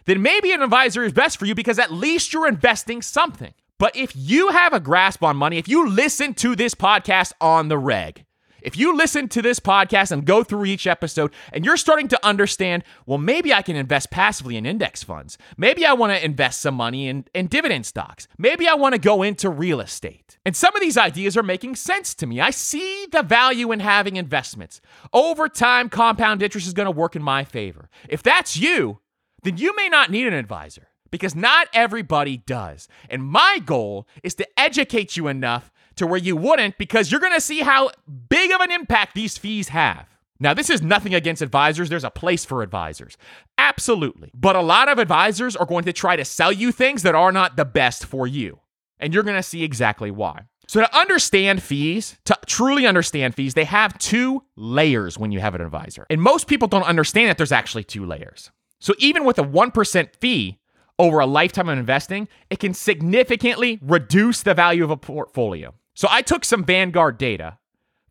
then 0.06 0.22
maybe 0.22 0.52
an 0.52 0.62
advisor 0.62 1.04
is 1.04 1.14
best 1.14 1.38
for 1.38 1.46
you 1.46 1.56
because 1.56 1.80
at 1.80 1.92
least 1.92 2.34
you're 2.34 2.48
investing 2.48 3.02
something. 3.02 3.54
But 3.82 3.96
if 3.96 4.12
you 4.16 4.50
have 4.50 4.74
a 4.74 4.80
grasp 4.80 5.24
on 5.24 5.38
money, 5.38 5.58
if 5.58 5.68
you 5.68 5.90
listen 5.90 6.36
to 6.36 6.56
this 6.56 6.76
podcast 6.76 7.34
on 7.42 7.68
the 7.68 7.80
reg, 7.80 8.26
If 8.62 8.78
you 8.78 8.96
listen 8.96 9.28
to 9.30 9.42
this 9.42 9.60
podcast 9.60 10.12
and 10.12 10.24
go 10.24 10.44
through 10.44 10.66
each 10.66 10.86
episode 10.86 11.34
and 11.52 11.66
you're 11.66 11.78
starting 11.78 12.08
to 12.10 12.24
understand, 12.24 12.84
well, 13.08 13.18
maybe 13.18 13.52
I 13.52 13.64
can 13.64 13.76
invest 13.76 14.12
passively 14.12 14.56
in 14.56 14.68
index 14.68 15.02
funds. 15.02 15.40
Maybe 15.58 15.84
I 15.84 15.94
want 15.94 16.14
to 16.14 16.24
invest 16.24 16.62
some 16.62 16.76
money 16.76 17.08
in, 17.08 17.26
in 17.34 17.48
dividend 17.48 17.88
stocks. 17.88 18.28
Maybe 18.38 18.68
I 18.68 18.76
want 18.76 18.94
to 18.94 19.02
go 19.02 19.24
into 19.24 19.50
real 19.50 19.80
estate. 19.80 20.38
And 20.46 20.56
some 20.56 20.76
of 20.76 20.82
these 20.84 20.96
ideas 20.96 21.36
are 21.36 21.42
making 21.42 21.76
sense 21.76 22.14
to 22.14 22.28
me. 22.28 22.40
I 22.40 22.52
see 22.52 23.08
the 23.12 23.24
value 23.24 23.72
in 23.72 23.80
having 23.80 24.16
investments. 24.16 24.80
Over 25.12 25.50
time, 25.50 25.90
compound 25.90 26.44
interest 26.44 26.68
is 26.68 26.74
going 26.74 26.86
to 26.86 26.92
work 26.92 27.16
in 27.16 27.24
my 27.24 27.44
favor. 27.44 27.90
If 28.08 28.22
that's 28.22 28.56
you, 28.56 29.00
then 29.42 29.58
you 29.58 29.76
may 29.76 29.90
not 29.90 30.12
need 30.12 30.28
an 30.28 30.36
advisor 30.36 30.90
because 31.12 31.36
not 31.36 31.68
everybody 31.74 32.38
does. 32.38 32.88
And 33.10 33.24
my 33.24 33.60
goal 33.64 34.08
is 34.24 34.36
to 34.36 34.48
educate 34.60 35.16
you 35.16 35.28
enough 35.28 35.72
to 35.96 36.08
where 36.08 36.20
you 36.20 36.36
wouldn't 36.36 36.78
because 36.78 37.12
you're 37.12 37.22
going 37.22 37.34
to 37.34 37.42
see 37.42 37.60
how 37.60 37.92
big 38.30 38.52
of 38.52 38.62
an 38.62 38.72
impact 38.72 39.14
these 39.14 39.38
fees 39.38 39.70
have. 39.70 40.08
Now, 40.40 40.56
this 40.56 40.72
is 40.72 40.82
nothing 40.82 41.14
against 41.14 41.44
advisors. 41.44 41.90
There's 41.90 42.04
a 42.04 42.10
place 42.10 42.44
for 42.46 42.64
advisors. 42.64 43.16
Absolutely. 43.60 44.32
But 44.34 44.56
a 44.56 44.62
lot 44.62 44.90
of 44.90 44.98
advisors 44.98 45.56
are 45.56 45.68
going 45.68 45.84
to 45.84 45.94
try 45.94 46.16
to 46.16 46.26
sell 46.26 46.52
you 46.52 46.72
things 46.72 47.04
that 47.04 47.14
are 47.14 47.32
not 47.32 47.58
the 47.58 47.66
best 47.66 48.06
for 48.06 48.26
you. 48.26 48.60
And 49.00 49.14
you're 49.14 49.22
going 49.22 49.36
to 49.36 49.44
see 49.44 49.64
exactly 49.64 50.10
why. 50.10 50.46
So, 50.68 50.80
to 50.80 50.98
understand 50.98 51.62
fees, 51.62 52.18
to 52.26 52.36
truly 52.46 52.88
understand 52.88 53.36
fees, 53.36 53.54
they 53.54 53.66
have 53.66 53.98
two 54.00 54.44
layers 54.56 55.18
when 55.18 55.32
you 55.32 55.42
have 55.42 55.54
an 55.54 55.62
advisor. 55.62 56.08
And 56.10 56.22
most 56.22 56.48
people 56.48 56.68
don't 56.68 56.84
understand 56.84 57.30
that 57.30 57.38
there's 57.38 57.52
actually 57.52 57.84
two 57.84 58.06
layers. 58.06 58.52
So, 58.80 58.94
even 58.98 59.26
with 59.26 59.38
a 59.38 59.44
1% 59.44 60.16
fee, 60.22 60.60
over 61.00 61.20
a 61.20 61.26
lifetime 61.26 61.70
of 61.70 61.78
investing, 61.78 62.28
it 62.50 62.60
can 62.60 62.74
significantly 62.74 63.80
reduce 63.82 64.44
the 64.44 64.54
value 64.54 64.84
of 64.84 64.92
a 64.92 64.98
portfolio. 64.98 65.74
So 65.94 66.08
I 66.10 66.22
took 66.22 66.46
some 66.46 66.64
Vanguard 66.64 67.18
data 67.18 67.58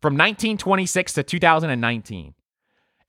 from 0.01 0.13
1926 0.13 1.13
to 1.13 1.23
2019. 1.23 2.33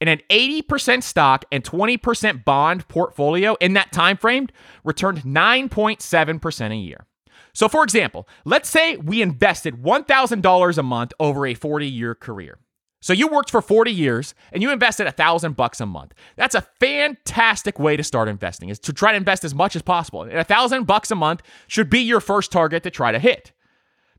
And 0.01 0.11
an 0.11 0.21
80% 0.31 1.03
stock 1.05 1.45
and 1.53 1.63
20% 1.63 2.45
bond 2.45 2.89
portfolio 2.89 3.55
in 3.61 3.75
that 3.75 3.93
time 3.93 4.17
frame 4.17 4.49
returned 4.83 5.23
9.7% 5.23 6.73
a 6.73 6.75
year. 6.75 7.07
So 7.55 7.69
for 7.69 7.85
example, 7.85 8.29
let's 8.45 8.69
say 8.69 8.97
we 8.97 9.23
invested 9.23 9.77
$1,000 9.77 10.79
a 10.79 10.83
month 10.83 11.13
over 11.21 11.47
a 11.47 11.55
40-year 11.55 12.17
career. 12.17 12.59
So 13.03 13.13
you 13.13 13.27
worked 13.27 13.51
for 13.51 13.61
40 13.61 13.91
years 13.93 14.35
and 14.53 14.63
you 14.63 14.71
invested 14.71 15.09
a 15.09 15.13
thousand 15.13 15.57
bucks 15.57 15.81
a 15.81 15.87
month. 15.87 16.15
That's 16.37 16.55
a 16.55 16.63
fantastic 16.79 17.79
way 17.81 17.97
to 17.97 18.05
start 18.05 18.29
investing 18.29 18.69
is 18.69 18.79
to 18.79 18.93
try 18.93 19.11
to 19.11 19.17
invest 19.17 19.45
as 19.45 19.55
much 19.55 19.75
as 19.75 19.83
possible. 19.83 20.23
And 20.23 20.39
a 20.39 20.45
thousand 20.45 20.85
bucks 20.85 21.11
a 21.11 21.17
month 21.17 21.43
should 21.67 21.91
be 21.91 21.99
your 21.99 22.21
first 22.21 22.53
target 22.53 22.85
to 22.85 22.91
try 22.91 23.11
to 23.11 23.19
hit. 23.19 23.53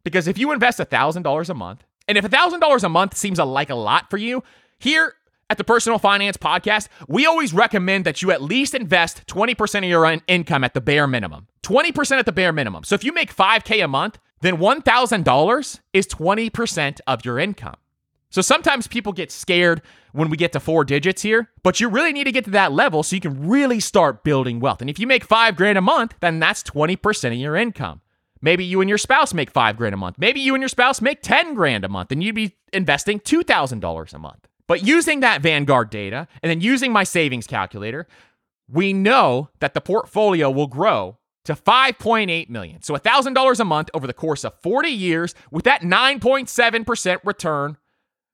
Because 0.03 0.27
if 0.27 0.37
you 0.37 0.51
invest 0.51 0.81
a 0.81 0.85
thousand 0.85 1.23
dollars 1.23 1.49
a 1.49 1.53
month, 1.53 1.85
and 2.09 2.17
if 2.17 2.25
a 2.25 2.29
thousand 2.29 2.59
dollars 2.59 2.83
a 2.83 2.89
month 2.89 3.15
seems 3.15 3.39
like 3.39 3.69
a 3.69 3.75
lot 3.75 4.09
for 4.09 4.17
you, 4.17 4.43
here 4.77 5.13
at 5.49 5.57
the 5.57 5.63
Personal 5.63 5.97
Finance 5.97 6.35
Podcast, 6.35 6.89
we 7.07 7.25
always 7.25 7.53
recommend 7.53 8.03
that 8.03 8.21
you 8.21 8.31
at 8.31 8.41
least 8.41 8.75
invest 8.75 9.25
20% 9.27 9.77
of 9.77 9.83
your 9.85 10.19
income 10.27 10.65
at 10.65 10.73
the 10.73 10.81
bare 10.81 11.07
minimum. 11.07 11.47
20% 11.63 12.19
at 12.19 12.25
the 12.25 12.33
bare 12.33 12.51
minimum. 12.51 12.83
So 12.83 12.95
if 12.95 13.05
you 13.05 13.13
make 13.13 13.33
5K 13.33 13.81
a 13.81 13.87
month, 13.87 14.19
then 14.41 14.57
$1,000 14.57 15.79
is 15.93 16.07
20% 16.07 16.99
of 17.07 17.23
your 17.23 17.39
income. 17.39 17.75
So 18.33 18.41
sometimes 18.41 18.87
people 18.87 19.13
get 19.13 19.31
scared 19.31 19.83
when 20.11 20.31
we 20.31 20.37
get 20.37 20.53
to 20.53 20.59
four 20.59 20.83
digits 20.85 21.21
here, 21.21 21.51
but 21.61 21.79
you 21.79 21.87
really 21.87 22.11
need 22.11 22.23
to 22.23 22.31
get 22.31 22.45
to 22.45 22.51
that 22.51 22.71
level 22.71 23.03
so 23.03 23.15
you 23.15 23.21
can 23.21 23.47
really 23.47 23.79
start 23.79 24.23
building 24.23 24.59
wealth. 24.59 24.81
And 24.81 24.89
if 24.89 24.97
you 24.97 25.05
make 25.05 25.23
five 25.23 25.55
grand 25.55 25.77
a 25.77 25.81
month, 25.81 26.15
then 26.19 26.39
that's 26.39 26.63
20% 26.63 27.27
of 27.27 27.33
your 27.35 27.55
income. 27.55 28.01
Maybe 28.41 28.65
you 28.65 28.81
and 28.81 28.89
your 28.89 28.97
spouse 28.97 29.35
make 29.35 29.51
five 29.51 29.77
grand 29.77 29.93
a 29.93 29.97
month. 29.97 30.15
Maybe 30.17 30.39
you 30.39 30.55
and 30.55 30.63
your 30.63 30.69
spouse 30.69 30.99
make 30.99 31.21
10 31.21 31.53
grand 31.53 31.85
a 31.85 31.89
month, 31.89 32.11
and 32.11 32.23
you'd 32.23 32.33
be 32.33 32.57
investing 32.73 33.19
$2,000 33.19 34.13
a 34.13 34.17
month. 34.17 34.47
But 34.65 34.83
using 34.83 35.19
that 35.19 35.43
Vanguard 35.43 35.91
data 35.91 36.27
and 36.41 36.49
then 36.49 36.59
using 36.59 36.91
my 36.91 37.03
savings 37.03 37.45
calculator, 37.45 38.07
we 38.67 38.93
know 38.93 39.49
that 39.59 39.75
the 39.75 39.81
portfolio 39.81 40.49
will 40.49 40.65
grow 40.65 41.19
to 41.45 41.53
5.8 41.53 42.49
million. 42.49 42.81
So 42.81 42.95
$1,000 42.95 43.59
a 43.59 43.65
month 43.65 43.91
over 43.93 44.07
the 44.07 44.13
course 44.13 44.43
of 44.43 44.59
40 44.63 44.89
years 44.89 45.35
with 45.51 45.65
that 45.65 45.81
9.7% 45.81 47.19
return 47.23 47.77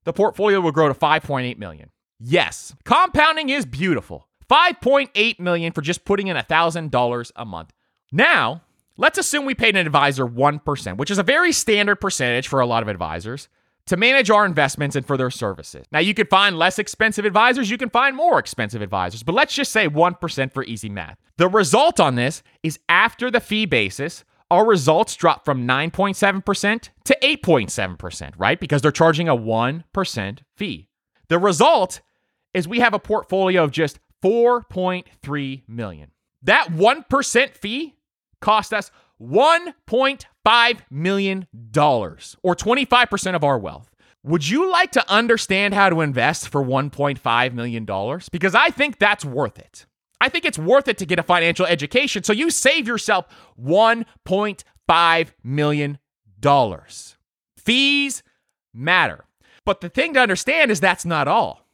the 0.10 0.14
portfolio 0.14 0.60
will 0.60 0.72
grow 0.72 0.88
to 0.88 0.96
5.8 0.96 1.60
million. 1.60 1.92
Yes, 2.20 2.74
compounding 2.84 3.50
is 3.50 3.64
beautiful. 3.64 4.28
5.8 4.50 5.40
million 5.40 5.72
for 5.72 5.82
just 5.82 6.04
putting 6.04 6.30
in 6.30 6.36
$1,000 6.36 7.32
a 7.36 7.46
month. 7.46 7.72
Now, 8.12 8.64
let's 8.98 9.20
assume 9.20 9.46
we 9.46 9.54
paid 9.54 9.76
an 9.76 9.86
advisor 9.86 10.26
1%, 10.26 10.98
which 10.98 11.12
is 11.12 11.20
a 11.20 11.24
very 11.24 11.52
standard 11.52 11.98
percentage 11.98 12.48
for 12.48 12.60
a 12.60 12.66
lot 12.66 12.82
of 12.82 12.90
advisors 12.90 13.50
to 13.86 13.98
manage 13.98 14.32
our 14.32 14.48
investments 14.48 14.96
and 14.96 15.06
for 15.06 15.16
their 15.16 15.30
services. 15.30 15.86
Now, 15.92 16.00
you 16.00 16.16
could 16.16 16.28
find 16.32 16.58
less 16.58 16.80
expensive 16.80 17.26
advisors, 17.26 17.70
you 17.70 17.78
can 17.78 17.92
find 17.92 18.16
more 18.16 18.40
expensive 18.40 18.82
advisors, 18.82 19.22
but 19.22 19.36
let's 19.36 19.54
just 19.54 19.72
say 19.72 19.88
1% 19.88 20.52
for 20.52 20.64
easy 20.64 20.90
math. 20.90 21.20
The 21.38 21.48
result 21.48 22.00
on 22.00 22.16
this 22.16 22.42
is 22.64 22.80
after 22.90 23.30
the 23.30 23.40
fee 23.40 23.68
basis, 23.68 24.24
our 24.52 24.66
results 24.66 25.16
drop 25.16 25.46
from 25.46 25.68
9.7% 25.68 26.90
to 27.06 27.18
8.7%, 27.22 28.34
right? 28.38 28.60
Because 28.60 28.82
they're 28.82 28.92
charging 28.92 29.30
a 29.30 29.36
1% 29.36 30.40
fee. 30.58 30.90
The 31.28 31.40
result 31.40 32.02
is 32.54 32.68
we 32.68 32.80
have 32.80 32.94
a 32.94 33.00
portfolio 33.00 33.64
of 33.64 33.72
just 33.72 34.00
4.3 34.24 35.64
million. 35.68 36.12
That 36.42 36.70
1% 36.70 37.56
fee 37.56 37.96
cost 38.42 38.74
us 38.74 38.92
1.5 39.22 40.80
million 40.90 41.48
dollars 41.72 42.38
or 42.42 42.56
25% 42.56 43.36
of 43.36 43.44
our 43.44 43.60
wealth. 43.60 43.90
Would 44.24 44.48
you 44.48 44.70
like 44.70 44.92
to 44.94 45.10
understand 45.12 45.74
how 45.74 45.90
to 45.90 46.02
invest 46.02 46.50
for 46.50 46.64
1.5 46.64 47.54
million 47.54 47.86
dollars? 47.86 48.30
Because 48.30 48.56
I 48.56 48.70
think 48.70 49.00
that's 49.00 49.24
worth 49.24 49.60
it. 49.60 49.86
I 50.22 50.30
think 50.30 50.46
it's 50.46 50.60
worth 50.60 50.88
it 50.88 50.98
to 51.00 51.06
get 51.06 51.20
a 51.20 51.24
financial 51.24 51.66
education. 51.66 52.24
So 52.24 52.34
you 52.34 52.50
save 52.50 52.88
yourself 52.88 53.26
$1.5 53.62 55.30
million. 55.44 56.00
Fees 57.58 58.24
matter. 58.74 59.26
But 59.66 59.82
the 59.82 59.90
thing 59.90 60.14
to 60.14 60.20
understand 60.20 60.72
is 60.72 60.80
that's 60.80 61.06
not 61.06 61.28
all. 61.28 61.66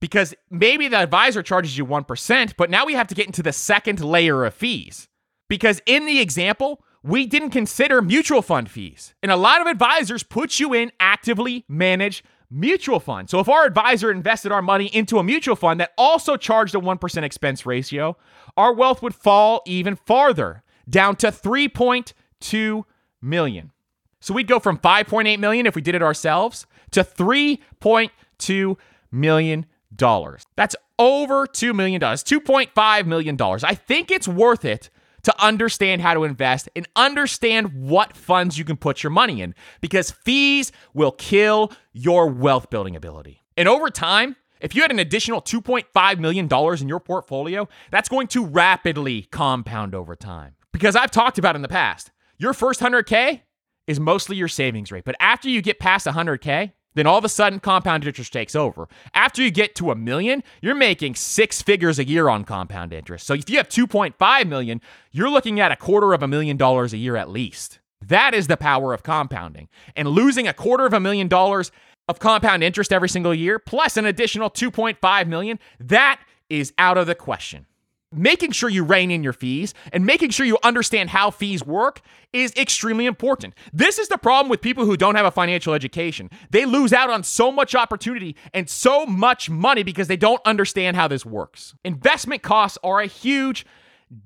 Because 0.00 0.34
maybe 0.50 0.88
the 0.88 0.96
advisor 0.96 1.42
charges 1.42 1.76
you 1.76 1.84
1%, 1.84 2.54
but 2.56 2.70
now 2.70 2.86
we 2.86 2.94
have 2.94 3.08
to 3.08 3.14
get 3.14 3.26
into 3.26 3.42
the 3.42 3.52
second 3.52 4.02
layer 4.02 4.44
of 4.44 4.54
fees. 4.54 5.08
Because 5.48 5.82
in 5.84 6.06
the 6.06 6.20
example, 6.20 6.82
we 7.02 7.26
didn't 7.26 7.50
consider 7.50 8.00
mutual 8.00 8.40
fund 8.40 8.70
fees. 8.70 9.14
And 9.22 9.30
a 9.30 9.36
lot 9.36 9.60
of 9.60 9.66
advisors 9.66 10.22
put 10.22 10.58
you 10.58 10.72
in 10.72 10.92
actively 11.00 11.64
managed 11.68 12.24
mutual 12.50 13.00
fund. 13.00 13.30
So 13.30 13.38
if 13.38 13.48
our 13.48 13.64
advisor 13.64 14.10
invested 14.10 14.52
our 14.52 14.62
money 14.62 14.86
into 14.86 15.18
a 15.18 15.24
mutual 15.24 15.56
fund 15.56 15.80
that 15.80 15.92
also 15.96 16.36
charged 16.36 16.74
a 16.74 16.78
1% 16.78 17.22
expense 17.22 17.64
ratio, 17.64 18.16
our 18.56 18.72
wealth 18.72 19.02
would 19.02 19.14
fall 19.14 19.62
even 19.66 19.96
farther, 19.96 20.62
down 20.88 21.16
to 21.16 21.28
3.2 21.28 22.84
million. 23.22 23.72
So 24.20 24.34
we'd 24.34 24.48
go 24.48 24.58
from 24.58 24.78
5.8 24.78 25.38
million 25.38 25.66
if 25.66 25.74
we 25.74 25.82
did 25.82 25.94
it 25.94 26.02
ourselves 26.02 26.66
to 26.90 27.04
3.2 27.04 28.76
million 29.12 29.66
dollars. 29.94 30.44
That's 30.56 30.76
over 30.98 31.46
2 31.46 31.72
million 31.72 32.00
dollars, 32.00 32.22
2.5 32.22 33.06
million 33.06 33.36
dollars. 33.36 33.64
I 33.64 33.74
think 33.74 34.10
it's 34.10 34.28
worth 34.28 34.64
it 34.64 34.90
to 35.22 35.44
understand 35.44 36.02
how 36.02 36.14
to 36.14 36.24
invest 36.24 36.68
and 36.74 36.88
understand 36.96 37.72
what 37.74 38.16
funds 38.16 38.58
you 38.58 38.64
can 38.64 38.76
put 38.76 39.02
your 39.02 39.10
money 39.10 39.40
in 39.42 39.54
because 39.80 40.10
fees 40.10 40.72
will 40.94 41.12
kill 41.12 41.72
your 41.92 42.28
wealth 42.28 42.70
building 42.70 42.96
ability. 42.96 43.42
And 43.56 43.68
over 43.68 43.90
time, 43.90 44.36
if 44.60 44.74
you 44.74 44.82
had 44.82 44.90
an 44.90 44.98
additional 44.98 45.40
$2.5 45.40 46.18
million 46.18 46.48
in 46.80 46.88
your 46.88 47.00
portfolio, 47.00 47.68
that's 47.90 48.08
going 48.08 48.26
to 48.28 48.44
rapidly 48.44 49.22
compound 49.30 49.94
over 49.94 50.14
time. 50.14 50.54
Because 50.72 50.96
I've 50.96 51.10
talked 51.10 51.38
about 51.38 51.56
in 51.56 51.62
the 51.62 51.68
past, 51.68 52.10
your 52.38 52.52
first 52.52 52.80
100K 52.80 53.42
is 53.86 53.98
mostly 53.98 54.36
your 54.36 54.48
savings 54.48 54.92
rate. 54.92 55.04
But 55.04 55.16
after 55.18 55.48
you 55.48 55.62
get 55.62 55.78
past 55.78 56.06
100K, 56.06 56.72
then 56.94 57.06
all 57.06 57.18
of 57.18 57.24
a 57.24 57.28
sudden 57.28 57.60
compound 57.60 58.06
interest 58.06 58.32
takes 58.32 58.54
over. 58.54 58.88
After 59.14 59.42
you 59.42 59.50
get 59.50 59.74
to 59.76 59.90
a 59.90 59.94
million, 59.94 60.42
you're 60.60 60.74
making 60.74 61.14
six 61.14 61.62
figures 61.62 61.98
a 61.98 62.06
year 62.06 62.28
on 62.28 62.44
compound 62.44 62.92
interest. 62.92 63.26
So 63.26 63.34
if 63.34 63.48
you 63.48 63.56
have 63.58 63.68
2.5 63.68 64.48
million, 64.48 64.80
you're 65.12 65.30
looking 65.30 65.60
at 65.60 65.72
a 65.72 65.76
quarter 65.76 66.12
of 66.12 66.22
a 66.22 66.28
million 66.28 66.56
dollars 66.56 66.92
a 66.92 66.98
year 66.98 67.16
at 67.16 67.30
least. 67.30 67.80
That 68.00 68.34
is 68.34 68.46
the 68.46 68.56
power 68.56 68.92
of 68.94 69.02
compounding. 69.02 69.68
And 69.94 70.08
losing 70.08 70.48
a 70.48 70.52
quarter 70.52 70.86
of 70.86 70.92
a 70.92 71.00
million 71.00 71.28
dollars 71.28 71.70
of 72.08 72.18
compound 72.18 72.64
interest 72.64 72.92
every 72.92 73.08
single 73.08 73.34
year 73.34 73.58
plus 73.58 73.96
an 73.96 74.06
additional 74.06 74.50
2.5 74.50 75.26
million, 75.28 75.58
that 75.78 76.20
is 76.48 76.72
out 76.78 76.98
of 76.98 77.06
the 77.06 77.14
question 77.14 77.66
making 78.12 78.50
sure 78.50 78.68
you 78.68 78.82
rein 78.82 79.10
in 79.10 79.22
your 79.22 79.32
fees 79.32 79.72
and 79.92 80.04
making 80.04 80.30
sure 80.30 80.44
you 80.44 80.58
understand 80.64 81.10
how 81.10 81.30
fees 81.30 81.64
work 81.64 82.00
is 82.32 82.52
extremely 82.56 83.06
important. 83.06 83.54
This 83.72 83.98
is 83.98 84.08
the 84.08 84.18
problem 84.18 84.50
with 84.50 84.60
people 84.60 84.84
who 84.84 84.96
don't 84.96 85.14
have 85.14 85.26
a 85.26 85.30
financial 85.30 85.74
education. 85.74 86.28
They 86.50 86.64
lose 86.64 86.92
out 86.92 87.10
on 87.10 87.22
so 87.22 87.52
much 87.52 87.74
opportunity 87.74 88.36
and 88.52 88.68
so 88.68 89.06
much 89.06 89.48
money 89.48 89.82
because 89.84 90.08
they 90.08 90.16
don't 90.16 90.40
understand 90.44 90.96
how 90.96 91.06
this 91.08 91.24
works. 91.24 91.74
Investment 91.84 92.42
costs 92.42 92.78
are 92.82 93.00
a 93.00 93.06
huge 93.06 93.64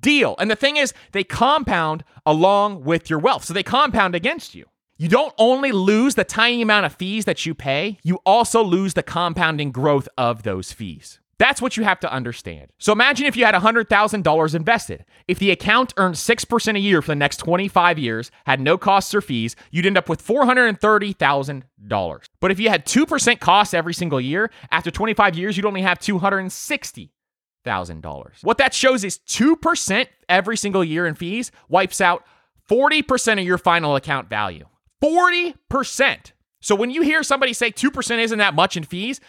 deal. 0.00 0.34
And 0.38 0.50
the 0.50 0.56
thing 0.56 0.78
is, 0.78 0.94
they 1.12 1.24
compound 1.24 2.04
along 2.24 2.84
with 2.84 3.10
your 3.10 3.18
wealth. 3.18 3.44
So 3.44 3.52
they 3.52 3.62
compound 3.62 4.14
against 4.14 4.54
you. 4.54 4.64
you 4.96 5.08
don't 5.08 5.34
only 5.38 5.72
lose 5.72 6.14
the 6.14 6.24
tiny 6.24 6.62
amount 6.62 6.86
of 6.86 6.94
fees 6.94 7.24
that 7.24 7.44
you 7.44 7.54
pay, 7.54 7.98
you 8.02 8.20
also 8.24 8.62
lose 8.62 8.94
the 8.94 9.02
compounding 9.02 9.72
growth 9.72 10.08
of 10.16 10.44
those 10.44 10.72
fees. 10.72 11.18
That's 11.38 11.60
what 11.60 11.76
you 11.76 11.84
have 11.84 12.00
to 12.00 12.12
understand. 12.12 12.70
So 12.78 12.92
imagine 12.92 13.26
if 13.26 13.36
you 13.36 13.44
had 13.44 13.54
$100,000 13.54 14.54
invested. 14.54 15.04
If 15.26 15.38
the 15.38 15.50
account 15.50 15.92
earned 15.96 16.14
6% 16.14 16.76
a 16.76 16.78
year 16.78 17.02
for 17.02 17.08
the 17.08 17.16
next 17.16 17.38
25 17.38 17.98
years, 17.98 18.30
had 18.46 18.60
no 18.60 18.78
costs 18.78 19.14
or 19.14 19.20
fees, 19.20 19.56
you'd 19.70 19.86
end 19.86 19.98
up 19.98 20.08
with 20.08 20.24
$430,000. 20.24 22.22
But 22.40 22.50
if 22.50 22.60
you 22.60 22.68
had 22.68 22.86
2% 22.86 23.40
costs 23.40 23.74
every 23.74 23.94
single 23.94 24.20
year, 24.20 24.50
after 24.70 24.90
25 24.90 25.36
years, 25.36 25.56
you'd 25.56 25.66
only 25.66 25.82
have 25.82 25.98
$260,000. 25.98 28.30
What 28.42 28.58
that 28.58 28.74
shows 28.74 29.04
is 29.04 29.18
2% 29.18 30.06
every 30.28 30.56
single 30.56 30.84
year 30.84 31.06
in 31.06 31.14
fees 31.14 31.50
wipes 31.68 32.00
out 32.00 32.24
40% 32.70 33.40
of 33.40 33.46
your 33.46 33.58
final 33.58 33.96
account 33.96 34.28
value. 34.28 34.66
40%. 35.02 36.32
So 36.60 36.74
when 36.74 36.90
you 36.90 37.02
hear 37.02 37.22
somebody 37.22 37.52
say 37.52 37.70
2% 37.70 38.18
isn't 38.18 38.38
that 38.38 38.54
much 38.54 38.76
in 38.76 38.84
fees, 38.84 39.20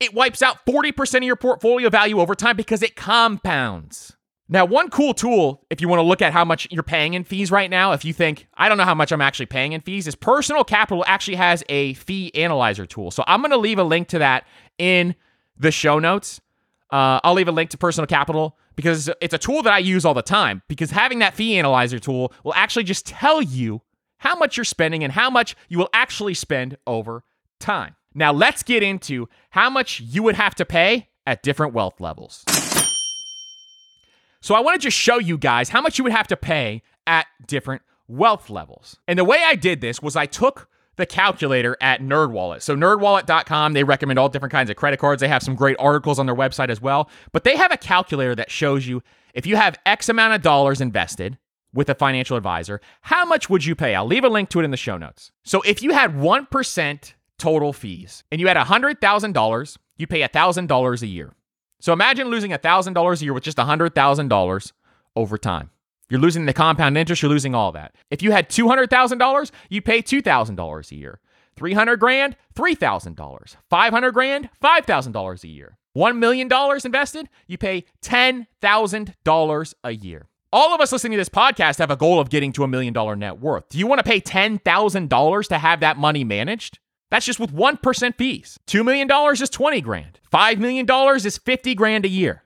it 0.00 0.14
wipes 0.14 0.42
out 0.42 0.64
40% 0.66 1.16
of 1.16 1.22
your 1.24 1.36
portfolio 1.36 1.90
value 1.90 2.20
over 2.20 2.34
time 2.34 2.56
because 2.56 2.82
it 2.82 2.96
compounds. 2.96 4.16
Now, 4.50 4.64
one 4.64 4.88
cool 4.88 5.12
tool, 5.12 5.66
if 5.68 5.82
you 5.82 5.88
want 5.88 5.98
to 5.98 6.04
look 6.04 6.22
at 6.22 6.32
how 6.32 6.44
much 6.44 6.66
you're 6.70 6.82
paying 6.82 7.12
in 7.12 7.24
fees 7.24 7.50
right 7.50 7.68
now, 7.68 7.92
if 7.92 8.04
you 8.04 8.14
think, 8.14 8.46
I 8.54 8.68
don't 8.68 8.78
know 8.78 8.84
how 8.84 8.94
much 8.94 9.12
I'm 9.12 9.20
actually 9.20 9.46
paying 9.46 9.72
in 9.72 9.82
fees, 9.82 10.06
is 10.06 10.14
Personal 10.14 10.64
Capital 10.64 11.04
actually 11.06 11.36
has 11.36 11.62
a 11.68 11.92
fee 11.94 12.32
analyzer 12.34 12.86
tool. 12.86 13.10
So 13.10 13.24
I'm 13.26 13.40
going 13.40 13.50
to 13.50 13.58
leave 13.58 13.78
a 13.78 13.84
link 13.84 14.08
to 14.08 14.20
that 14.20 14.46
in 14.78 15.14
the 15.58 15.70
show 15.70 15.98
notes. 15.98 16.40
Uh, 16.90 17.20
I'll 17.22 17.34
leave 17.34 17.48
a 17.48 17.52
link 17.52 17.68
to 17.70 17.78
Personal 17.78 18.06
Capital 18.06 18.56
because 18.74 19.10
it's 19.20 19.34
a 19.34 19.38
tool 19.38 19.62
that 19.64 19.72
I 19.72 19.78
use 19.78 20.06
all 20.06 20.14
the 20.14 20.22
time. 20.22 20.62
Because 20.66 20.90
having 20.90 21.18
that 21.18 21.34
fee 21.34 21.58
analyzer 21.58 21.98
tool 21.98 22.32
will 22.42 22.54
actually 22.54 22.84
just 22.84 23.04
tell 23.04 23.42
you 23.42 23.82
how 24.16 24.34
much 24.34 24.56
you're 24.56 24.64
spending 24.64 25.04
and 25.04 25.12
how 25.12 25.28
much 25.28 25.56
you 25.68 25.76
will 25.76 25.90
actually 25.92 26.32
spend 26.32 26.78
over 26.86 27.22
time. 27.60 27.96
Now, 28.14 28.32
let's 28.32 28.62
get 28.62 28.82
into 28.82 29.28
how 29.50 29.70
much 29.70 30.00
you 30.00 30.22
would 30.22 30.34
have 30.34 30.54
to 30.56 30.64
pay 30.64 31.08
at 31.26 31.42
different 31.42 31.74
wealth 31.74 32.00
levels. 32.00 32.44
So, 34.40 34.54
I 34.54 34.60
want 34.60 34.80
to 34.80 34.84
just 34.84 34.96
show 34.96 35.18
you 35.18 35.38
guys 35.38 35.68
how 35.68 35.80
much 35.80 35.98
you 35.98 36.04
would 36.04 36.12
have 36.12 36.28
to 36.28 36.36
pay 36.36 36.82
at 37.06 37.26
different 37.46 37.82
wealth 38.08 38.50
levels. 38.50 38.96
And 39.06 39.18
the 39.18 39.24
way 39.24 39.42
I 39.44 39.54
did 39.54 39.80
this 39.80 40.02
was 40.02 40.16
I 40.16 40.26
took 40.26 40.68
the 40.96 41.06
calculator 41.06 41.76
at 41.80 42.02
NerdWallet. 42.02 42.60
So 42.60 42.76
nerdwallet.com, 42.76 43.72
they 43.72 43.84
recommend 43.84 44.18
all 44.18 44.28
different 44.28 44.52
kinds 44.52 44.68
of 44.68 44.76
credit 44.76 44.98
cards. 44.98 45.20
They 45.20 45.28
have 45.28 45.42
some 45.42 45.54
great 45.54 45.76
articles 45.78 46.18
on 46.18 46.26
their 46.26 46.34
website 46.34 46.70
as 46.70 46.82
well, 46.82 47.08
but 47.32 47.44
they 47.44 47.56
have 47.56 47.72
a 47.72 47.76
calculator 47.76 48.34
that 48.34 48.50
shows 48.50 48.86
you 48.86 49.02
if 49.32 49.46
you 49.46 49.56
have 49.56 49.78
X 49.86 50.08
amount 50.08 50.34
of 50.34 50.42
dollars 50.42 50.80
invested 50.80 51.38
with 51.72 51.88
a 51.88 51.94
financial 51.94 52.36
advisor, 52.36 52.80
how 53.02 53.24
much 53.24 53.48
would 53.48 53.64
you 53.64 53.76
pay? 53.76 53.94
I'll 53.94 54.06
leave 54.06 54.24
a 54.24 54.28
link 54.28 54.48
to 54.50 54.60
it 54.60 54.64
in 54.64 54.70
the 54.70 54.76
show 54.76 54.98
notes. 54.98 55.30
So 55.44 55.62
if 55.62 55.82
you 55.82 55.92
had 55.92 56.14
1% 56.14 57.12
total 57.38 57.72
fees 57.72 58.24
and 58.30 58.40
you 58.40 58.48
had 58.48 58.56
$100,000, 58.56 59.76
you 59.96 60.06
pay 60.06 60.20
$1,000 60.20 61.02
a 61.02 61.06
year. 61.06 61.32
So 61.80 61.92
imagine 61.92 62.28
losing 62.28 62.50
$1,000 62.50 63.20
a 63.20 63.24
year 63.24 63.32
with 63.32 63.44
just 63.44 63.58
$100,000 63.58 64.72
over 65.16 65.38
time. 65.38 65.70
You're 66.10 66.20
losing 66.20 66.46
the 66.46 66.52
compound 66.54 66.96
interest, 66.96 67.22
you're 67.22 67.30
losing 67.30 67.54
all 67.54 67.72
that. 67.72 67.94
If 68.10 68.22
you 68.22 68.32
had 68.32 68.48
$200,000, 68.48 69.50
you 69.68 69.82
pay 69.82 70.02
$2,000 70.02 70.90
a 70.90 70.94
year. 70.94 71.20
300 71.56 71.96
grand, 71.96 72.36
$3,000. 72.54 73.56
500 73.68 74.12
grand, 74.12 74.48
$5,000 74.62 75.44
a 75.44 75.48
year. 75.48 75.76
$1 75.96 76.16
million 76.18 76.48
invested, 76.84 77.28
you 77.46 77.58
pay 77.58 77.84
$10,000 78.02 79.74
a 79.84 79.90
year. 79.92 80.26
All 80.50 80.74
of 80.74 80.80
us 80.80 80.92
listening 80.92 81.12
to 81.12 81.18
this 81.18 81.28
podcast 81.28 81.78
have 81.78 81.90
a 81.90 81.96
goal 81.96 82.20
of 82.20 82.30
getting 82.30 82.52
to 82.52 82.64
a 82.64 82.68
million 82.68 82.94
dollar 82.94 83.14
net 83.16 83.38
worth. 83.38 83.68
Do 83.68 83.78
you 83.78 83.86
want 83.86 83.98
to 83.98 84.04
pay 84.04 84.20
$10,000 84.20 85.48
to 85.48 85.58
have 85.58 85.80
that 85.80 85.98
money 85.98 86.24
managed? 86.24 86.78
That's 87.10 87.26
just 87.26 87.40
with 87.40 87.54
1% 87.54 88.16
fees. 88.16 88.58
$2 88.66 88.84
million 88.84 89.08
is 89.32 89.50
20 89.50 89.80
grand. 89.80 90.20
$5 90.32 90.58
million 90.58 90.86
is 91.16 91.38
50 91.38 91.74
grand 91.74 92.04
a 92.04 92.08
year. 92.08 92.44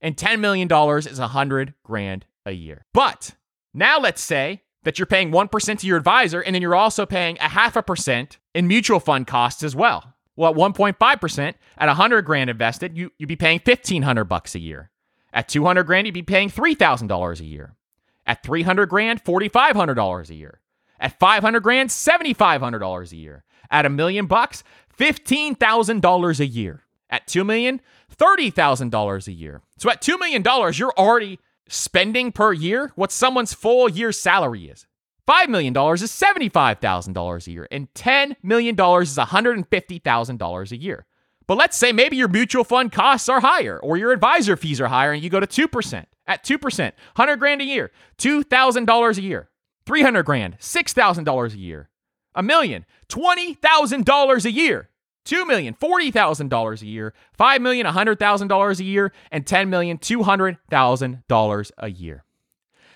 And 0.00 0.16
$10 0.16 0.40
million 0.40 0.68
is 0.98 1.20
100 1.20 1.74
grand 1.84 2.26
a 2.44 2.52
year. 2.52 2.84
But 2.92 3.36
now 3.72 3.98
let's 4.00 4.20
say 4.20 4.62
that 4.82 4.98
you're 4.98 5.06
paying 5.06 5.30
1% 5.30 5.78
to 5.78 5.86
your 5.86 5.96
advisor 5.96 6.40
and 6.40 6.54
then 6.54 6.62
you're 6.62 6.74
also 6.74 7.06
paying 7.06 7.38
a 7.38 7.48
half 7.48 7.76
a 7.76 7.82
percent 7.82 8.38
in 8.54 8.66
mutual 8.66 8.98
fund 8.98 9.26
costs 9.26 9.62
as 9.62 9.76
well. 9.76 10.14
Well, 10.34 10.50
at 10.50 10.56
1.5%, 10.56 11.54
at 11.78 11.86
100 11.86 12.22
grand 12.22 12.50
invested, 12.50 12.96
you, 12.96 13.12
you'd 13.18 13.28
be 13.28 13.36
paying 13.36 13.60
1500 13.64 14.24
bucks 14.24 14.54
a 14.54 14.58
year. 14.58 14.90
At 15.32 15.48
200 15.48 15.84
grand, 15.84 16.06
you'd 16.06 16.14
be 16.14 16.22
paying 16.22 16.50
$3,000 16.50 17.40
a 17.40 17.44
year. 17.44 17.76
At 18.26 18.42
300 18.42 18.86
grand, 18.88 19.24
$4,500 19.24 20.30
a 20.30 20.34
year. 20.34 20.60
At 20.98 21.18
500 21.18 21.60
grand, 21.60 21.90
$7,500 21.90 23.12
a 23.12 23.16
year. 23.16 23.44
At 23.72 23.86
a 23.86 23.90
million 23.90 24.26
bucks, 24.26 24.62
$15,000 24.96 26.40
a 26.40 26.46
year. 26.46 26.84
At 27.10 27.26
2 27.26 27.42
million, 27.42 27.80
$30,000 28.14 29.26
a 29.26 29.32
year. 29.32 29.62
So 29.78 29.90
at 29.90 30.00
$2 30.00 30.18
million, 30.18 30.44
you're 30.74 30.92
already 30.96 31.40
spending 31.68 32.30
per 32.32 32.52
year 32.52 32.92
what 32.94 33.10
someone's 33.10 33.54
full 33.54 33.88
year 33.88 34.12
salary 34.12 34.66
is. 34.66 34.86
$5 35.28 35.48
million 35.48 35.72
is 35.72 36.10
$75,000 36.10 37.46
a 37.46 37.50
year, 37.50 37.68
and 37.70 37.92
$10 37.94 38.36
million 38.42 38.74
is 38.74 39.16
$150,000 39.16 40.72
a 40.72 40.76
year. 40.76 41.06
But 41.46 41.58
let's 41.58 41.76
say 41.76 41.92
maybe 41.92 42.16
your 42.16 42.28
mutual 42.28 42.64
fund 42.64 42.92
costs 42.92 43.28
are 43.28 43.40
higher 43.40 43.78
or 43.78 43.96
your 43.96 44.12
advisor 44.12 44.56
fees 44.56 44.80
are 44.80 44.88
higher 44.88 45.12
and 45.12 45.22
you 45.22 45.30
go 45.30 45.40
to 45.40 45.46
2%. 45.46 46.04
At 46.26 46.44
2%, 46.44 46.78
100 46.78 47.36
grand 47.36 47.60
a 47.60 47.64
year, 47.64 47.90
$2,000 48.18 49.18
a 49.18 49.22
year. 49.22 49.48
300 49.84 50.22
grand, 50.22 50.58
$6,000 50.58 51.52
a 51.52 51.58
year. 51.58 51.88
A 52.34 52.42
million, 52.42 52.84
$20,000 53.08 54.44
a 54.44 54.50
year. 54.50 54.88
2 55.24 55.46
million, 55.46 55.74
$40,000 55.74 56.82
a 56.82 56.86
year, 56.86 57.14
$5 57.38 57.60
million, 57.60 57.86
$100,000 57.86 58.80
a 58.80 58.84
year, 58.84 59.12
and 59.30 59.46
10 59.46 59.70
million, 59.70 59.98
$200,000 59.98 61.70
a 61.78 61.90
year. 61.90 62.24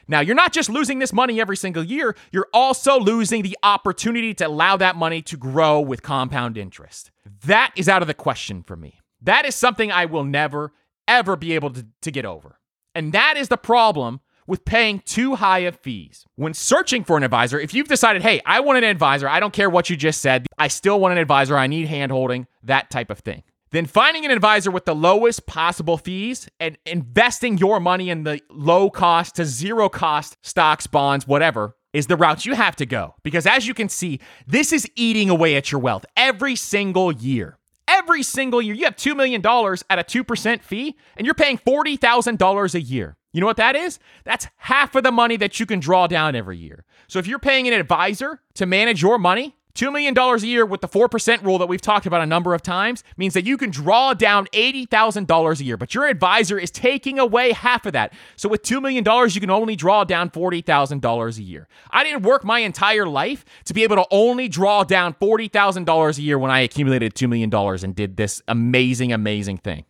Now, 0.08 0.20
you're 0.20 0.36
not 0.36 0.52
just 0.52 0.68
losing 0.68 0.98
this 0.98 1.12
money 1.12 1.40
every 1.40 1.56
single 1.56 1.82
year, 1.82 2.16
you're 2.30 2.48
also 2.52 2.98
losing 2.98 3.42
the 3.42 3.56
opportunity 3.62 4.34
to 4.34 4.46
allow 4.46 4.76
that 4.76 4.96
money 4.96 5.20
to 5.22 5.36
grow 5.36 5.80
with 5.80 6.02
compound 6.02 6.56
interest. 6.56 7.10
That 7.44 7.72
is 7.76 7.88
out 7.88 8.02
of 8.02 8.08
the 8.08 8.14
question 8.14 8.62
for 8.62 8.76
me. 8.76 9.00
That 9.20 9.44
is 9.44 9.54
something 9.54 9.90
I 9.90 10.04
will 10.06 10.24
never, 10.24 10.72
ever 11.08 11.36
be 11.36 11.52
able 11.52 11.70
to, 11.70 11.86
to 12.02 12.10
get 12.10 12.24
over. 12.24 12.58
And 12.94 13.12
that 13.12 13.36
is 13.36 13.48
the 13.48 13.56
problem 13.56 14.20
with 14.46 14.64
paying 14.64 15.00
too 15.00 15.34
high 15.34 15.60
of 15.60 15.76
fees. 15.76 16.24
When 16.36 16.54
searching 16.54 17.04
for 17.04 17.16
an 17.16 17.22
advisor, 17.22 17.58
if 17.58 17.74
you've 17.74 17.88
decided, 17.88 18.22
hey, 18.22 18.40
I 18.46 18.60
want 18.60 18.78
an 18.78 18.84
advisor, 18.84 19.28
I 19.28 19.40
don't 19.40 19.52
care 19.52 19.70
what 19.70 19.90
you 19.90 19.96
just 19.96 20.20
said, 20.20 20.46
I 20.58 20.68
still 20.68 21.00
want 21.00 21.12
an 21.12 21.18
advisor, 21.18 21.56
I 21.56 21.66
need 21.66 21.88
handholding, 21.88 22.46
that 22.62 22.90
type 22.90 23.10
of 23.10 23.18
thing. 23.20 23.42
Then 23.72 23.86
finding 23.86 24.24
an 24.24 24.30
advisor 24.30 24.70
with 24.70 24.84
the 24.84 24.94
lowest 24.94 25.46
possible 25.46 25.98
fees 25.98 26.48
and 26.60 26.78
investing 26.86 27.58
your 27.58 27.80
money 27.80 28.10
in 28.10 28.22
the 28.22 28.40
low 28.48 28.90
cost 28.90 29.36
to 29.36 29.44
zero 29.44 29.88
cost 29.88 30.36
stocks, 30.42 30.86
bonds, 30.86 31.26
whatever 31.26 31.76
is 31.92 32.06
the 32.06 32.16
route 32.16 32.44
you 32.44 32.54
have 32.54 32.76
to 32.76 32.86
go. 32.86 33.14
Because 33.22 33.46
as 33.46 33.66
you 33.66 33.74
can 33.74 33.88
see, 33.88 34.20
this 34.46 34.72
is 34.72 34.88
eating 34.96 35.30
away 35.30 35.56
at 35.56 35.72
your 35.72 35.80
wealth 35.80 36.04
every 36.16 36.54
single 36.54 37.10
year. 37.10 37.58
Every 37.88 38.22
single 38.22 38.60
year. 38.60 38.74
You 38.74 38.84
have 38.84 38.96
$2 38.96 39.16
million 39.16 39.40
at 39.44 39.98
a 39.98 40.24
2% 40.24 40.62
fee, 40.62 40.96
and 41.16 41.24
you're 41.24 41.34
paying 41.34 41.58
$40,000 41.58 42.74
a 42.74 42.80
year. 42.80 43.16
You 43.32 43.40
know 43.40 43.46
what 43.46 43.58
that 43.58 43.76
is? 43.76 43.98
That's 44.24 44.48
half 44.56 44.94
of 44.94 45.04
the 45.04 45.12
money 45.12 45.36
that 45.36 45.60
you 45.60 45.66
can 45.66 45.78
draw 45.78 46.06
down 46.06 46.34
every 46.34 46.56
year. 46.56 46.84
So 47.06 47.18
if 47.18 47.26
you're 47.26 47.38
paying 47.38 47.68
an 47.68 47.74
advisor 47.74 48.40
to 48.54 48.66
manage 48.66 49.02
your 49.02 49.18
money, 49.18 49.56
$2 49.76 49.92
million 49.92 50.16
a 50.16 50.36
year 50.38 50.66
with 50.66 50.80
the 50.80 50.88
4% 50.88 51.44
rule 51.44 51.58
that 51.58 51.66
we've 51.66 51.80
talked 51.80 52.06
about 52.06 52.22
a 52.22 52.26
number 52.26 52.54
of 52.54 52.62
times 52.62 53.04
means 53.16 53.34
that 53.34 53.44
you 53.44 53.56
can 53.56 53.70
draw 53.70 54.14
down 54.14 54.46
$80,000 54.52 55.60
a 55.60 55.64
year, 55.64 55.76
but 55.76 55.94
your 55.94 56.06
advisor 56.06 56.58
is 56.58 56.70
taking 56.70 57.18
away 57.18 57.52
half 57.52 57.86
of 57.86 57.92
that. 57.92 58.12
So 58.36 58.48
with 58.48 58.62
$2 58.62 58.82
million, 58.82 59.04
you 59.30 59.40
can 59.40 59.50
only 59.50 59.76
draw 59.76 60.04
down 60.04 60.30
$40,000 60.30 61.38
a 61.38 61.42
year. 61.42 61.68
I 61.90 62.04
didn't 62.04 62.22
work 62.22 62.44
my 62.44 62.60
entire 62.60 63.06
life 63.06 63.44
to 63.66 63.74
be 63.74 63.82
able 63.82 63.96
to 63.96 64.06
only 64.10 64.48
draw 64.48 64.82
down 64.82 65.14
$40,000 65.14 66.18
a 66.18 66.22
year 66.22 66.38
when 66.38 66.50
I 66.50 66.60
accumulated 66.60 67.14
$2 67.14 67.28
million 67.28 67.54
and 67.84 67.94
did 67.94 68.16
this 68.16 68.42
amazing, 68.48 69.12
amazing 69.12 69.58
thing. 69.58 69.84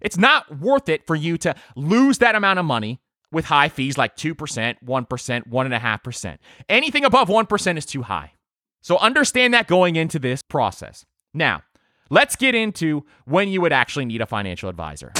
It's 0.00 0.16
not 0.16 0.60
worth 0.60 0.88
it 0.88 1.06
for 1.06 1.16
you 1.16 1.36
to 1.38 1.54
lose 1.76 2.18
that 2.18 2.34
amount 2.34 2.58
of 2.58 2.64
money 2.64 3.00
with 3.32 3.44
high 3.46 3.68
fees 3.68 3.98
like 3.98 4.16
2%, 4.16 4.34
1%, 4.34 4.76
1.5%. 4.84 6.38
Anything 6.68 7.04
above 7.04 7.28
1% 7.28 7.76
is 7.76 7.86
too 7.86 8.02
high. 8.02 8.32
So 8.80 8.98
understand 8.98 9.54
that 9.54 9.66
going 9.66 9.96
into 9.96 10.18
this 10.18 10.42
process. 10.42 11.04
Now, 11.34 11.62
let's 12.08 12.36
get 12.36 12.54
into 12.54 13.04
when 13.24 13.48
you 13.48 13.60
would 13.60 13.72
actually 13.72 14.06
need 14.06 14.20
a 14.20 14.26
financial 14.26 14.68
advisor. 14.68 15.12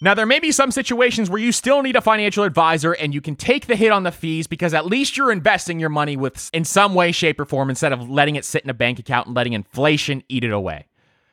Now, 0.00 0.14
there 0.14 0.26
may 0.26 0.38
be 0.38 0.52
some 0.52 0.70
situations 0.70 1.28
where 1.28 1.40
you 1.40 1.50
still 1.50 1.82
need 1.82 1.96
a 1.96 2.00
financial 2.00 2.44
advisor 2.44 2.92
and 2.92 3.12
you 3.12 3.20
can 3.20 3.34
take 3.34 3.66
the 3.66 3.74
hit 3.74 3.90
on 3.90 4.04
the 4.04 4.12
fees 4.12 4.46
because 4.46 4.72
at 4.72 4.86
least 4.86 5.16
you're 5.16 5.32
investing 5.32 5.80
your 5.80 5.88
money 5.88 6.16
with 6.16 6.48
in 6.52 6.64
some 6.64 6.94
way, 6.94 7.10
shape, 7.10 7.40
or 7.40 7.44
form 7.44 7.68
instead 7.68 7.92
of 7.92 8.08
letting 8.08 8.36
it 8.36 8.44
sit 8.44 8.62
in 8.62 8.70
a 8.70 8.74
bank 8.74 9.00
account 9.00 9.26
and 9.26 9.34
letting 9.34 9.54
inflation 9.54 10.22
eat 10.28 10.44
it 10.44 10.52
away. 10.52 10.86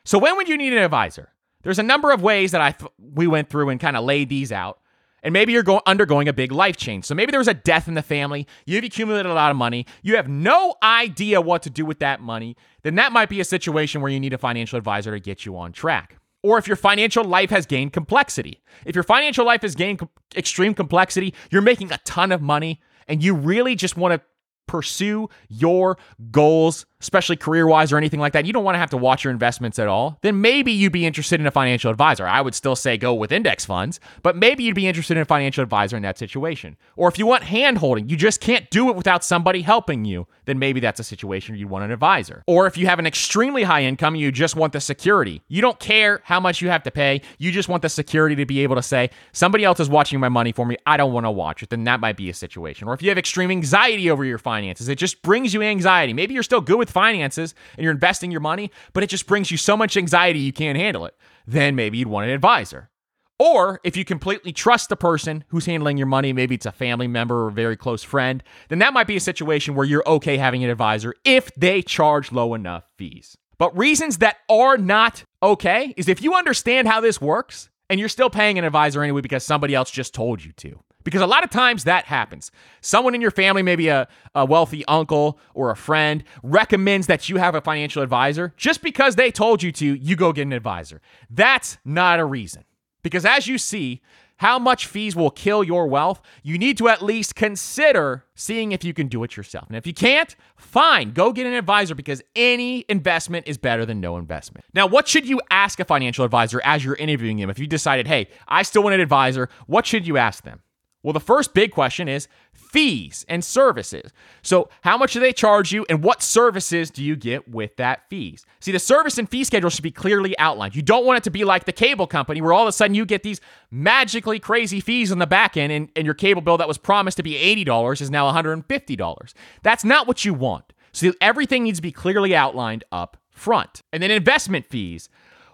So, 0.04 0.18
when 0.18 0.36
would 0.36 0.48
you 0.48 0.56
need 0.56 0.72
an 0.72 0.82
advisor? 0.82 1.32
There's 1.62 1.78
a 1.78 1.84
number 1.84 2.10
of 2.10 2.22
ways 2.22 2.50
that 2.52 2.60
I 2.60 2.72
th- 2.72 2.90
we 2.98 3.28
went 3.28 3.50
through 3.50 3.68
and 3.68 3.78
kind 3.78 3.96
of 3.96 4.04
laid 4.04 4.28
these 4.28 4.50
out. 4.50 4.80
And 5.26 5.32
maybe 5.32 5.52
you're 5.52 5.64
going 5.64 5.80
undergoing 5.86 6.28
a 6.28 6.32
big 6.32 6.52
life 6.52 6.76
change. 6.76 7.04
So 7.04 7.12
maybe 7.12 7.32
there 7.32 7.40
was 7.40 7.48
a 7.48 7.54
death 7.54 7.88
in 7.88 7.94
the 7.94 8.02
family. 8.02 8.46
You've 8.64 8.84
accumulated 8.84 9.26
a 9.26 9.34
lot 9.34 9.50
of 9.50 9.56
money. 9.56 9.84
You 10.00 10.14
have 10.14 10.28
no 10.28 10.76
idea 10.84 11.40
what 11.40 11.64
to 11.64 11.70
do 11.70 11.84
with 11.84 11.98
that 11.98 12.20
money. 12.20 12.56
Then 12.84 12.94
that 12.94 13.10
might 13.10 13.28
be 13.28 13.40
a 13.40 13.44
situation 13.44 14.02
where 14.02 14.12
you 14.12 14.20
need 14.20 14.32
a 14.34 14.38
financial 14.38 14.78
advisor 14.78 15.10
to 15.10 15.18
get 15.18 15.44
you 15.44 15.56
on 15.56 15.72
track. 15.72 16.18
Or 16.44 16.58
if 16.58 16.68
your 16.68 16.76
financial 16.76 17.24
life 17.24 17.50
has 17.50 17.66
gained 17.66 17.92
complexity. 17.92 18.62
If 18.84 18.94
your 18.94 19.02
financial 19.02 19.44
life 19.44 19.62
has 19.62 19.74
gained 19.74 20.00
extreme 20.36 20.74
complexity, 20.74 21.34
you're 21.50 21.60
making 21.60 21.90
a 21.90 21.98
ton 22.04 22.30
of 22.30 22.40
money 22.40 22.80
and 23.08 23.20
you 23.20 23.34
really 23.34 23.74
just 23.74 23.96
want 23.96 24.14
to 24.14 24.20
pursue 24.68 25.28
your 25.48 25.98
goals 26.30 26.86
especially 27.00 27.36
career 27.36 27.66
wise 27.66 27.92
or 27.92 27.96
anything 27.96 28.20
like 28.20 28.32
that, 28.32 28.46
you 28.46 28.52
don't 28.52 28.64
want 28.64 28.74
to 28.74 28.78
have 28.78 28.90
to 28.90 28.96
watch 28.96 29.24
your 29.24 29.30
investments 29.30 29.78
at 29.78 29.88
all, 29.88 30.18
then 30.22 30.40
maybe 30.40 30.72
you'd 30.72 30.92
be 30.92 31.06
interested 31.06 31.40
in 31.40 31.46
a 31.46 31.50
financial 31.50 31.90
advisor. 31.90 32.26
I 32.26 32.40
would 32.40 32.54
still 32.54 32.76
say 32.76 32.96
go 32.96 33.14
with 33.14 33.32
index 33.32 33.64
funds, 33.64 34.00
but 34.22 34.36
maybe 34.36 34.64
you'd 34.64 34.74
be 34.74 34.86
interested 34.86 35.16
in 35.16 35.22
a 35.22 35.26
financial 35.26 35.62
advisor 35.62 35.96
in 35.96 36.02
that 36.02 36.18
situation. 36.18 36.76
Or 36.96 37.08
if 37.08 37.18
you 37.18 37.26
want 37.26 37.44
hand 37.44 37.78
holding, 37.78 38.08
you 38.08 38.16
just 38.16 38.40
can't 38.40 38.68
do 38.70 38.88
it 38.88 38.96
without 38.96 39.24
somebody 39.24 39.62
helping 39.62 40.04
you, 40.04 40.26
then 40.46 40.58
maybe 40.58 40.80
that's 40.80 41.00
a 41.00 41.04
situation 41.04 41.56
you 41.56 41.68
want 41.68 41.84
an 41.84 41.90
advisor. 41.90 42.42
Or 42.46 42.66
if 42.66 42.76
you 42.76 42.86
have 42.86 42.98
an 42.98 43.06
extremely 43.06 43.64
high 43.64 43.82
income, 43.82 44.14
you 44.14 44.32
just 44.32 44.56
want 44.56 44.72
the 44.72 44.80
security. 44.80 45.42
You 45.48 45.60
don't 45.60 45.78
care 45.78 46.20
how 46.24 46.40
much 46.40 46.62
you 46.62 46.70
have 46.70 46.82
to 46.84 46.90
pay, 46.90 47.20
you 47.38 47.52
just 47.52 47.68
want 47.68 47.82
the 47.82 47.88
security 47.88 48.36
to 48.36 48.46
be 48.46 48.60
able 48.60 48.76
to 48.76 48.82
say, 48.82 49.10
somebody 49.32 49.64
else 49.64 49.80
is 49.80 49.90
watching 49.90 50.20
my 50.20 50.28
money 50.28 50.52
for 50.52 50.64
me, 50.64 50.76
I 50.86 50.96
don't 50.96 51.12
want 51.12 51.26
to 51.26 51.30
watch 51.30 51.62
it, 51.62 51.70
then 51.70 51.84
that 51.84 52.00
might 52.00 52.16
be 52.16 52.30
a 52.30 52.34
situation. 52.34 52.88
Or 52.88 52.94
if 52.94 53.02
you 53.02 53.10
have 53.10 53.18
extreme 53.18 53.50
anxiety 53.50 54.10
over 54.10 54.24
your 54.24 54.38
finances, 54.38 54.88
it 54.88 54.96
just 54.96 55.22
brings 55.22 55.52
you 55.52 55.62
anxiety. 55.62 56.12
Maybe 56.12 56.34
you're 56.34 56.42
still 56.42 56.60
good 56.60 56.85
with 56.86 56.94
finances 56.94 57.54
and 57.76 57.84
you're 57.84 57.92
investing 57.92 58.30
your 58.30 58.40
money, 58.40 58.70
but 58.92 59.02
it 59.02 59.10
just 59.10 59.26
brings 59.26 59.50
you 59.50 59.56
so 59.56 59.76
much 59.76 59.96
anxiety 59.96 60.38
you 60.38 60.52
can't 60.52 60.78
handle 60.78 61.04
it, 61.04 61.14
then 61.46 61.74
maybe 61.74 61.98
you'd 61.98 62.08
want 62.08 62.28
an 62.28 62.32
advisor. 62.34 62.90
Or 63.38 63.80
if 63.84 63.96
you 63.96 64.04
completely 64.04 64.52
trust 64.52 64.88
the 64.88 64.96
person 64.96 65.44
who's 65.48 65.66
handling 65.66 65.98
your 65.98 66.06
money, 66.06 66.32
maybe 66.32 66.54
it's 66.54 66.64
a 66.64 66.72
family 66.72 67.06
member 67.06 67.44
or 67.44 67.48
a 67.48 67.52
very 67.52 67.76
close 67.76 68.02
friend, 68.02 68.42
then 68.68 68.78
that 68.78 68.94
might 68.94 69.06
be 69.06 69.16
a 69.16 69.20
situation 69.20 69.74
where 69.74 69.84
you're 69.84 70.06
okay 70.06 70.38
having 70.38 70.64
an 70.64 70.70
advisor 70.70 71.14
if 71.24 71.54
they 71.54 71.82
charge 71.82 72.32
low 72.32 72.54
enough 72.54 72.84
fees. 72.96 73.36
But 73.58 73.76
reasons 73.76 74.18
that 74.18 74.38
are 74.48 74.78
not 74.78 75.24
okay 75.42 75.92
is 75.96 76.08
if 76.08 76.22
you 76.22 76.34
understand 76.34 76.88
how 76.88 77.00
this 77.00 77.20
works 77.20 77.68
and 77.90 78.00
you're 78.00 78.08
still 78.08 78.30
paying 78.30 78.58
an 78.58 78.64
advisor 78.64 79.02
anyway 79.02 79.20
because 79.20 79.44
somebody 79.44 79.74
else 79.74 79.90
just 79.90 80.14
told 80.14 80.42
you 80.42 80.52
to. 80.52 80.80
Because 81.06 81.22
a 81.22 81.26
lot 81.26 81.44
of 81.44 81.50
times 81.50 81.84
that 81.84 82.06
happens. 82.06 82.50
Someone 82.80 83.14
in 83.14 83.20
your 83.20 83.30
family, 83.30 83.62
maybe 83.62 83.86
a, 83.86 84.08
a 84.34 84.44
wealthy 84.44 84.84
uncle 84.86 85.38
or 85.54 85.70
a 85.70 85.76
friend, 85.76 86.24
recommends 86.42 87.06
that 87.06 87.28
you 87.28 87.36
have 87.36 87.54
a 87.54 87.60
financial 87.60 88.02
advisor. 88.02 88.52
Just 88.56 88.82
because 88.82 89.14
they 89.14 89.30
told 89.30 89.62
you 89.62 89.70
to, 89.70 89.94
you 89.94 90.16
go 90.16 90.32
get 90.32 90.42
an 90.42 90.52
advisor. 90.52 91.00
That's 91.30 91.78
not 91.84 92.18
a 92.18 92.24
reason. 92.24 92.64
Because 93.04 93.24
as 93.24 93.46
you 93.46 93.56
see, 93.56 94.02
how 94.38 94.58
much 94.58 94.86
fees 94.88 95.14
will 95.14 95.30
kill 95.30 95.62
your 95.62 95.86
wealth, 95.86 96.20
you 96.42 96.58
need 96.58 96.76
to 96.78 96.88
at 96.88 97.02
least 97.02 97.36
consider 97.36 98.24
seeing 98.34 98.72
if 98.72 98.82
you 98.82 98.92
can 98.92 99.06
do 99.06 99.22
it 99.22 99.36
yourself. 99.36 99.68
And 99.68 99.76
if 99.76 99.86
you 99.86 99.94
can't, 99.94 100.34
fine, 100.56 101.12
go 101.12 101.32
get 101.32 101.46
an 101.46 101.54
advisor 101.54 101.94
because 101.94 102.20
any 102.34 102.84
investment 102.88 103.46
is 103.46 103.58
better 103.58 103.86
than 103.86 104.00
no 104.00 104.16
investment. 104.16 104.64
Now, 104.74 104.88
what 104.88 105.06
should 105.06 105.28
you 105.28 105.40
ask 105.52 105.78
a 105.78 105.84
financial 105.84 106.24
advisor 106.24 106.60
as 106.64 106.84
you're 106.84 106.96
interviewing 106.96 107.36
them? 107.36 107.48
If 107.48 107.60
you 107.60 107.68
decided, 107.68 108.08
hey, 108.08 108.26
I 108.48 108.64
still 108.64 108.82
want 108.82 108.94
an 108.96 109.00
advisor, 109.00 109.48
what 109.68 109.86
should 109.86 110.04
you 110.04 110.16
ask 110.16 110.42
them? 110.42 110.62
Well, 111.06 111.12
the 111.12 111.20
first 111.20 111.54
big 111.54 111.70
question 111.70 112.08
is 112.08 112.26
fees 112.52 113.24
and 113.28 113.44
services. 113.44 114.10
So, 114.42 114.68
how 114.80 114.98
much 114.98 115.12
do 115.12 115.20
they 115.20 115.32
charge 115.32 115.70
you 115.70 115.86
and 115.88 116.02
what 116.02 116.20
services 116.20 116.90
do 116.90 117.04
you 117.04 117.14
get 117.14 117.48
with 117.48 117.76
that 117.76 118.10
fees? 118.10 118.44
See, 118.58 118.72
the 118.72 118.80
service 118.80 119.16
and 119.16 119.30
fee 119.30 119.44
schedule 119.44 119.70
should 119.70 119.84
be 119.84 119.92
clearly 119.92 120.36
outlined. 120.36 120.74
You 120.74 120.82
don't 120.82 121.06
want 121.06 121.18
it 121.18 121.22
to 121.22 121.30
be 121.30 121.44
like 121.44 121.64
the 121.64 121.70
cable 121.70 122.08
company 122.08 122.40
where 122.40 122.52
all 122.52 122.62
of 122.62 122.68
a 122.68 122.72
sudden 122.72 122.96
you 122.96 123.06
get 123.06 123.22
these 123.22 123.40
magically 123.70 124.40
crazy 124.40 124.80
fees 124.80 125.12
on 125.12 125.20
the 125.20 125.28
back 125.28 125.56
end 125.56 125.72
and, 125.72 125.90
and 125.94 126.04
your 126.06 126.14
cable 126.14 126.42
bill 126.42 126.56
that 126.56 126.66
was 126.66 126.76
promised 126.76 127.18
to 127.18 127.22
be 127.22 127.34
$80 127.64 128.00
is 128.00 128.10
now 128.10 128.28
$150. 128.32 129.32
That's 129.62 129.84
not 129.84 130.08
what 130.08 130.24
you 130.24 130.34
want. 130.34 130.72
So, 130.90 131.12
everything 131.20 131.62
needs 131.62 131.78
to 131.78 131.82
be 131.82 131.92
clearly 131.92 132.34
outlined 132.34 132.82
up 132.90 133.16
front. 133.30 133.82
And 133.92 134.02
then 134.02 134.10
investment 134.10 134.66
fees. 134.66 135.08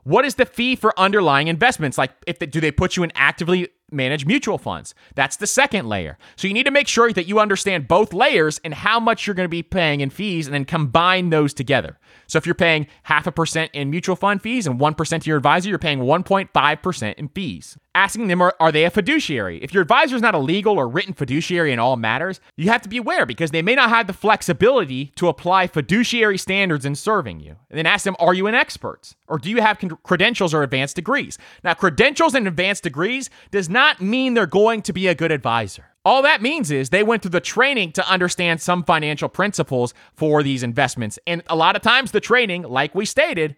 What 0.04 0.24
is 0.24 0.36
the 0.36 0.46
fee 0.46 0.76
for 0.76 0.98
underlying 0.98 1.48
investments? 1.48 1.98
Like, 1.98 2.12
if 2.26 2.38
they, 2.38 2.46
do 2.46 2.58
they 2.58 2.72
put 2.72 2.96
you 2.96 3.02
in 3.02 3.12
actively 3.14 3.68
manage 3.92 4.26
mutual 4.26 4.58
funds. 4.58 4.94
That's 5.14 5.36
the 5.36 5.46
second 5.46 5.88
layer. 5.88 6.18
So 6.36 6.48
you 6.48 6.54
need 6.54 6.66
to 6.66 6.70
make 6.70 6.88
sure 6.88 7.12
that 7.12 7.26
you 7.26 7.38
understand 7.38 7.88
both 7.88 8.12
layers 8.12 8.60
and 8.64 8.74
how 8.74 8.98
much 9.00 9.26
you're 9.26 9.34
going 9.34 9.44
to 9.44 9.50
be 9.50 9.62
paying 9.62 10.00
in 10.00 10.10
fees 10.10 10.46
and 10.46 10.54
then 10.54 10.64
combine 10.64 11.30
those 11.30 11.54
together. 11.54 11.98
So 12.26 12.38
if 12.38 12.46
you're 12.46 12.54
paying 12.54 12.86
half 13.04 13.26
a 13.26 13.32
percent 13.32 13.70
in 13.74 13.90
mutual 13.90 14.16
fund 14.16 14.42
fees 14.42 14.66
and 14.66 14.80
1% 14.80 15.22
to 15.22 15.28
your 15.28 15.36
advisor, 15.36 15.68
you're 15.68 15.78
paying 15.78 16.00
1.5% 16.00 17.14
in 17.14 17.28
fees. 17.28 17.76
Asking 17.94 18.28
them, 18.28 18.40
are, 18.40 18.54
are 18.58 18.72
they 18.72 18.84
a 18.84 18.90
fiduciary? 18.90 19.58
If 19.62 19.74
your 19.74 19.82
advisor 19.82 20.16
is 20.16 20.22
not 20.22 20.34
a 20.34 20.38
legal 20.38 20.78
or 20.78 20.88
written 20.88 21.12
fiduciary 21.12 21.72
in 21.72 21.78
all 21.78 21.96
matters, 21.96 22.40
you 22.56 22.70
have 22.70 22.80
to 22.82 22.88
be 22.88 22.96
aware 22.96 23.26
because 23.26 23.50
they 23.50 23.60
may 23.60 23.74
not 23.74 23.90
have 23.90 24.06
the 24.06 24.14
flexibility 24.14 25.12
to 25.16 25.28
apply 25.28 25.66
fiduciary 25.66 26.38
standards 26.38 26.86
in 26.86 26.94
serving 26.94 27.40
you. 27.40 27.56
And 27.68 27.78
then 27.78 27.84
ask 27.84 28.04
them, 28.04 28.16
are 28.18 28.32
you 28.32 28.46
an 28.46 28.54
expert? 28.54 29.14
Or 29.28 29.38
do 29.38 29.50
you 29.50 29.60
have 29.60 29.78
con- 29.78 29.98
credentials 30.04 30.54
or 30.54 30.62
advanced 30.62 30.96
degrees? 30.96 31.36
Now, 31.62 31.74
credentials 31.74 32.34
and 32.34 32.48
advanced 32.48 32.82
degrees 32.82 33.28
does 33.50 33.68
not 33.68 34.00
mean 34.00 34.32
they're 34.32 34.46
going 34.46 34.80
to 34.82 34.92
be 34.94 35.06
a 35.06 35.14
good 35.14 35.30
advisor. 35.30 35.84
All 36.04 36.22
that 36.22 36.40
means 36.40 36.70
is 36.70 36.88
they 36.88 37.02
went 37.02 37.20
through 37.22 37.30
the 37.30 37.40
training 37.40 37.92
to 37.92 38.10
understand 38.10 38.62
some 38.62 38.84
financial 38.84 39.28
principles 39.28 39.92
for 40.14 40.42
these 40.42 40.62
investments. 40.62 41.18
And 41.26 41.42
a 41.48 41.56
lot 41.56 41.76
of 41.76 41.82
times 41.82 42.10
the 42.10 42.20
training, 42.20 42.62
like 42.62 42.94
we 42.94 43.04
stated, 43.04 43.54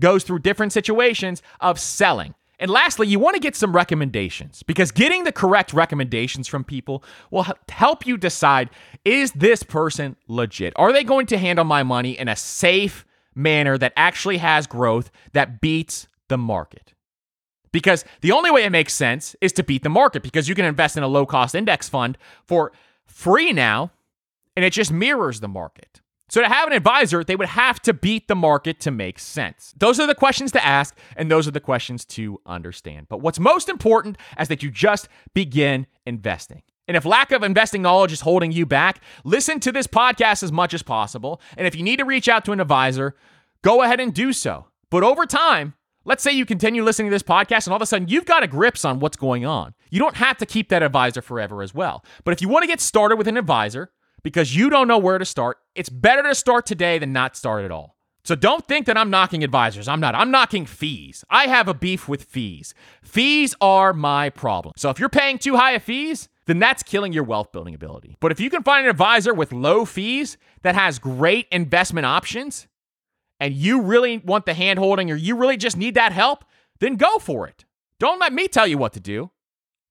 goes 0.00 0.22
through 0.22 0.38
different 0.38 0.72
situations 0.72 1.42
of 1.60 1.80
selling. 1.80 2.34
And 2.62 2.70
lastly, 2.70 3.08
you 3.08 3.18
want 3.18 3.34
to 3.34 3.40
get 3.40 3.56
some 3.56 3.74
recommendations 3.74 4.62
because 4.62 4.92
getting 4.92 5.24
the 5.24 5.32
correct 5.32 5.72
recommendations 5.72 6.46
from 6.46 6.62
people 6.62 7.02
will 7.32 7.44
help 7.68 8.06
you 8.06 8.16
decide 8.16 8.70
is 9.04 9.32
this 9.32 9.64
person 9.64 10.14
legit? 10.28 10.72
Are 10.76 10.92
they 10.92 11.02
going 11.02 11.26
to 11.26 11.38
handle 11.38 11.64
my 11.64 11.82
money 11.82 12.16
in 12.16 12.28
a 12.28 12.36
safe 12.36 13.04
manner 13.34 13.76
that 13.78 13.92
actually 13.96 14.38
has 14.38 14.68
growth 14.68 15.10
that 15.32 15.60
beats 15.60 16.06
the 16.28 16.38
market? 16.38 16.94
Because 17.72 18.04
the 18.20 18.30
only 18.30 18.52
way 18.52 18.62
it 18.62 18.70
makes 18.70 18.94
sense 18.94 19.34
is 19.40 19.52
to 19.54 19.64
beat 19.64 19.82
the 19.82 19.88
market 19.88 20.22
because 20.22 20.48
you 20.48 20.54
can 20.54 20.64
invest 20.64 20.96
in 20.96 21.02
a 21.02 21.08
low 21.08 21.26
cost 21.26 21.56
index 21.56 21.88
fund 21.88 22.16
for 22.46 22.70
free 23.06 23.52
now 23.52 23.90
and 24.54 24.64
it 24.64 24.72
just 24.72 24.92
mirrors 24.92 25.40
the 25.40 25.48
market. 25.48 26.01
So 26.32 26.40
to 26.40 26.48
have 26.48 26.66
an 26.66 26.72
advisor, 26.72 27.22
they 27.22 27.36
would 27.36 27.48
have 27.48 27.78
to 27.82 27.92
beat 27.92 28.26
the 28.26 28.34
market 28.34 28.80
to 28.80 28.90
make 28.90 29.18
sense. 29.18 29.74
Those 29.76 30.00
are 30.00 30.06
the 30.06 30.14
questions 30.14 30.50
to 30.52 30.64
ask 30.64 30.96
and 31.14 31.30
those 31.30 31.46
are 31.46 31.50
the 31.50 31.60
questions 31.60 32.06
to 32.06 32.40
understand. 32.46 33.08
But 33.10 33.20
what's 33.20 33.38
most 33.38 33.68
important 33.68 34.16
is 34.40 34.48
that 34.48 34.62
you 34.62 34.70
just 34.70 35.10
begin 35.34 35.86
investing. 36.06 36.62
And 36.88 36.96
if 36.96 37.04
lack 37.04 37.32
of 37.32 37.42
investing 37.42 37.82
knowledge 37.82 38.12
is 38.12 38.22
holding 38.22 38.50
you 38.50 38.64
back, 38.64 39.02
listen 39.24 39.60
to 39.60 39.72
this 39.72 39.86
podcast 39.86 40.42
as 40.42 40.50
much 40.50 40.72
as 40.72 40.82
possible. 40.82 41.38
And 41.58 41.66
if 41.66 41.76
you 41.76 41.82
need 41.82 41.98
to 41.98 42.06
reach 42.06 42.30
out 42.30 42.46
to 42.46 42.52
an 42.52 42.60
advisor, 42.60 43.14
go 43.60 43.82
ahead 43.82 44.00
and 44.00 44.14
do 44.14 44.32
so. 44.32 44.68
But 44.88 45.02
over 45.02 45.26
time, 45.26 45.74
Let's 46.04 46.24
say 46.24 46.32
you 46.32 46.44
continue 46.44 46.82
listening 46.82 47.12
to 47.12 47.14
this 47.14 47.22
podcast 47.22 47.66
and 47.66 47.68
all 47.68 47.76
of 47.76 47.82
a 47.82 47.86
sudden 47.86 48.08
you've 48.08 48.24
got 48.24 48.42
a 48.42 48.48
grips 48.48 48.84
on 48.84 48.98
what's 48.98 49.16
going 49.16 49.46
on. 49.46 49.72
You 49.88 50.00
don't 50.00 50.16
have 50.16 50.36
to 50.38 50.46
keep 50.46 50.68
that 50.70 50.82
advisor 50.82 51.22
forever 51.22 51.62
as 51.62 51.72
well. 51.72 52.04
But 52.24 52.32
if 52.32 52.42
you 52.42 52.48
want 52.48 52.64
to 52.64 52.66
get 52.66 52.80
started 52.80 53.14
with 53.18 53.28
an 53.28 53.36
advisor 53.36 53.92
because 54.22 54.54
you 54.54 54.70
don't 54.70 54.88
know 54.88 54.98
where 54.98 55.18
to 55.18 55.24
start, 55.24 55.58
it's 55.74 55.88
better 55.88 56.22
to 56.22 56.34
start 56.34 56.66
today 56.66 56.98
than 56.98 57.12
not 57.12 57.36
start 57.36 57.64
at 57.64 57.70
all. 57.70 57.96
So 58.24 58.36
don't 58.36 58.66
think 58.68 58.86
that 58.86 58.96
I'm 58.96 59.10
knocking 59.10 59.42
advisors. 59.42 59.88
I'm 59.88 59.98
not. 59.98 60.14
I'm 60.14 60.30
knocking 60.30 60.64
fees. 60.64 61.24
I 61.28 61.48
have 61.48 61.66
a 61.66 61.74
beef 61.74 62.08
with 62.08 62.22
fees. 62.22 62.72
Fees 63.02 63.54
are 63.60 63.92
my 63.92 64.30
problem. 64.30 64.74
So 64.76 64.90
if 64.90 65.00
you're 65.00 65.08
paying 65.08 65.38
too 65.38 65.56
high 65.56 65.72
of 65.72 65.82
fees, 65.82 66.28
then 66.46 66.60
that's 66.60 66.84
killing 66.84 67.12
your 67.12 67.24
wealth 67.24 67.50
building 67.50 67.74
ability. 67.74 68.16
But 68.20 68.30
if 68.30 68.38
you 68.38 68.48
can 68.48 68.62
find 68.62 68.86
an 68.86 68.90
advisor 68.90 69.34
with 69.34 69.52
low 69.52 69.84
fees 69.84 70.36
that 70.62 70.76
has 70.76 71.00
great 71.00 71.48
investment 71.50 72.06
options, 72.06 72.68
and 73.40 73.54
you 73.54 73.82
really 73.82 74.18
want 74.18 74.46
the 74.46 74.54
hand 74.54 74.78
holding 74.78 75.10
or 75.10 75.16
you 75.16 75.36
really 75.36 75.56
just 75.56 75.76
need 75.76 75.96
that 75.96 76.12
help, 76.12 76.44
then 76.78 76.94
go 76.94 77.18
for 77.18 77.48
it. 77.48 77.64
Don't 77.98 78.20
let 78.20 78.32
me 78.32 78.46
tell 78.46 78.68
you 78.68 78.78
what 78.78 78.92
to 78.92 79.00
do. 79.00 79.32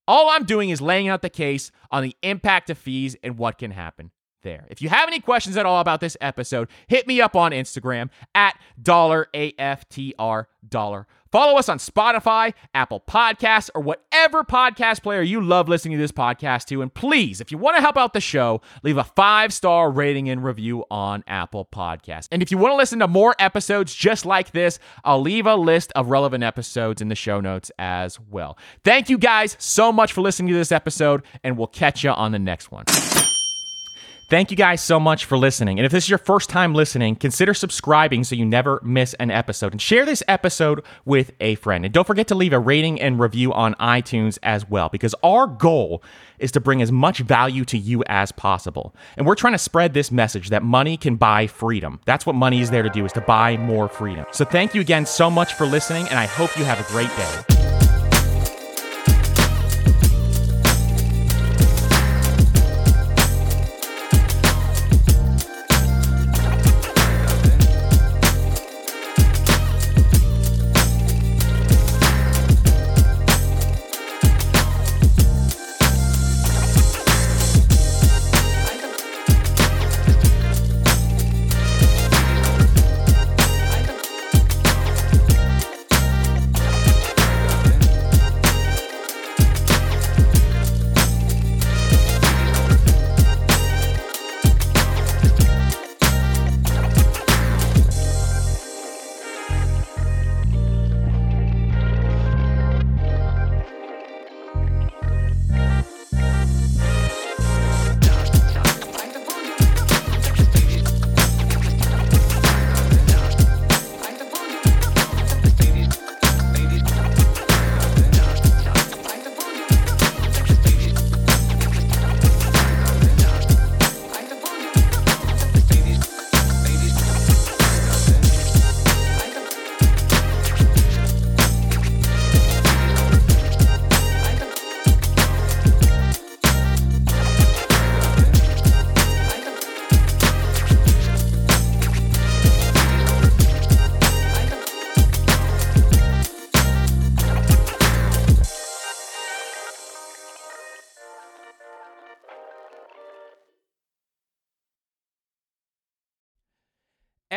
All 0.08 0.30
I'm 0.30 0.46
doing 0.46 0.70
is 0.70 0.80
laying 0.80 1.10
out 1.10 1.22
the 1.22 1.30
case 1.30 1.70
on 1.92 2.02
the 2.02 2.16
impact 2.24 2.70
of 2.70 2.78
fees 2.78 3.18
and 3.22 3.38
what 3.38 3.58
can 3.58 3.72
happen 3.72 4.12
there. 4.42 4.66
If 4.70 4.82
you 4.82 4.90
have 4.90 5.08
any 5.08 5.20
questions 5.20 5.58
at 5.58 5.66
all 5.66 5.80
about 5.80 6.02
this 6.02 6.18
episode, 6.22 6.70
hit 6.88 7.08
me 7.08 7.22
up 7.22 7.36
on 7.36 7.52
Instagram 7.52 8.10
at 8.36 8.58
dollar 8.82 9.28
AFTR 9.34 10.46
dollar. 10.68 11.08
Follow 11.32 11.58
us 11.58 11.70
on 11.70 11.78
Spotify, 11.78 12.54
Apple 12.74 13.00
Podcasts, 13.00 13.70
or 13.74 13.82
whatever 13.82 14.44
podcast 14.44 15.02
player 15.02 15.22
you 15.22 15.40
love 15.40 15.70
listening 15.70 15.98
to 15.98 16.02
this 16.02 16.12
podcast 16.12 16.66
to. 16.66 16.82
And 16.82 16.94
please, 16.94 17.40
if 17.40 17.52
you 17.52 17.58
want 17.58 17.78
to 17.78 17.82
help 17.82 17.96
out 17.96 18.12
the 18.14 18.20
show, 18.20 18.62
leave 18.84 18.98
a 18.98 19.06
five 19.06 19.54
star 19.54 19.90
rating 19.90 20.30
and 20.30 20.44
review 20.44 20.84
on 20.92 21.24
Apple 21.28 21.66
Podcasts. 21.66 22.28
And 22.32 22.42
if 22.42 22.52
you 22.52 22.58
want 22.58 22.74
to 22.74 22.78
listen 22.78 23.00
to 23.00 23.08
more 23.08 23.34
episodes 23.40 23.96
just 23.96 24.26
like 24.26 24.52
this, 24.52 24.78
I'll 25.06 25.22
leave 25.22 25.46
a 25.46 25.56
list 25.56 25.94
of 25.96 26.10
relevant 26.10 26.44
episodes 26.44 27.02
in 27.02 27.08
the 27.08 27.16
show 27.16 27.40
notes 27.40 27.72
as 27.80 28.20
well. 28.20 28.58
Thank 28.84 29.10
you 29.10 29.18
guys 29.18 29.56
so 29.58 29.94
much 29.94 30.12
for 30.12 30.20
listening 30.22 30.50
to 30.50 30.58
this 30.58 30.72
episode, 30.72 31.24
and 31.46 31.58
we'll 31.58 31.68
catch 31.68 32.04
you 32.04 32.10
on 32.10 32.34
the 32.34 32.40
next 32.40 32.72
one. 32.72 32.84
Thank 34.32 34.50
you 34.50 34.56
guys 34.56 34.82
so 34.82 34.98
much 34.98 35.26
for 35.26 35.38
listening. 35.38 35.78
And 35.78 35.86
if 35.86 35.92
this 35.92 36.06
is 36.06 36.10
your 36.10 36.18
first 36.18 36.50
time 36.50 36.74
listening, 36.74 37.18
consider 37.18 37.54
subscribing 37.54 38.24
so 38.24 38.34
you 38.34 38.46
never 38.46 38.80
miss 38.82 39.14
an 39.16 39.30
episode. 39.30 39.74
And 39.74 39.82
share 39.82 40.06
this 40.06 40.24
episode 40.26 40.86
with 41.04 41.32
a 41.42 41.56
friend. 41.56 41.84
And 41.84 41.94
don't 41.94 42.08
forget 42.08 42.30
to 42.30 42.36
leave 42.36 42.54
a 42.54 42.60
rating 42.60 43.02
and 43.02 43.20
review 43.20 43.52
on 43.52 43.76
iTunes 43.76 44.40
as 44.42 44.70
well, 44.70 44.88
because 44.88 45.14
our 45.22 45.48
goal 45.48 46.02
is 46.40 46.50
to 46.54 46.62
bring 46.62 46.82
as 46.82 46.94
much 46.94 47.18
value 47.18 47.66
to 47.66 47.78
you 47.78 48.06
as 48.08 48.32
possible. 48.32 48.96
And 49.18 49.28
we're 49.28 49.36
trying 49.36 49.54
to 49.54 49.60
spread 49.60 49.94
this 49.94 50.14
message 50.14 50.48
that 50.48 50.64
money 50.64 50.96
can 50.96 51.18
buy 51.18 51.46
freedom. 51.48 52.00
That's 52.06 52.26
what 52.26 52.38
money 52.38 52.62
is 52.62 52.70
there 52.70 52.84
to 52.84 52.90
do, 52.90 53.04
is 53.04 53.12
to 53.12 53.22
buy 53.22 53.58
more 53.58 53.90
freedom. 53.90 54.26
So 54.32 54.46
thank 54.46 54.74
you 54.74 54.80
again 54.80 55.06
so 55.06 55.30
much 55.30 55.56
for 55.56 55.66
listening, 55.66 56.08
and 56.08 56.18
I 56.18 56.26
hope 56.26 56.58
you 56.58 56.64
have 56.64 56.80
a 56.80 56.90
great 56.90 57.10
day. 57.18 57.71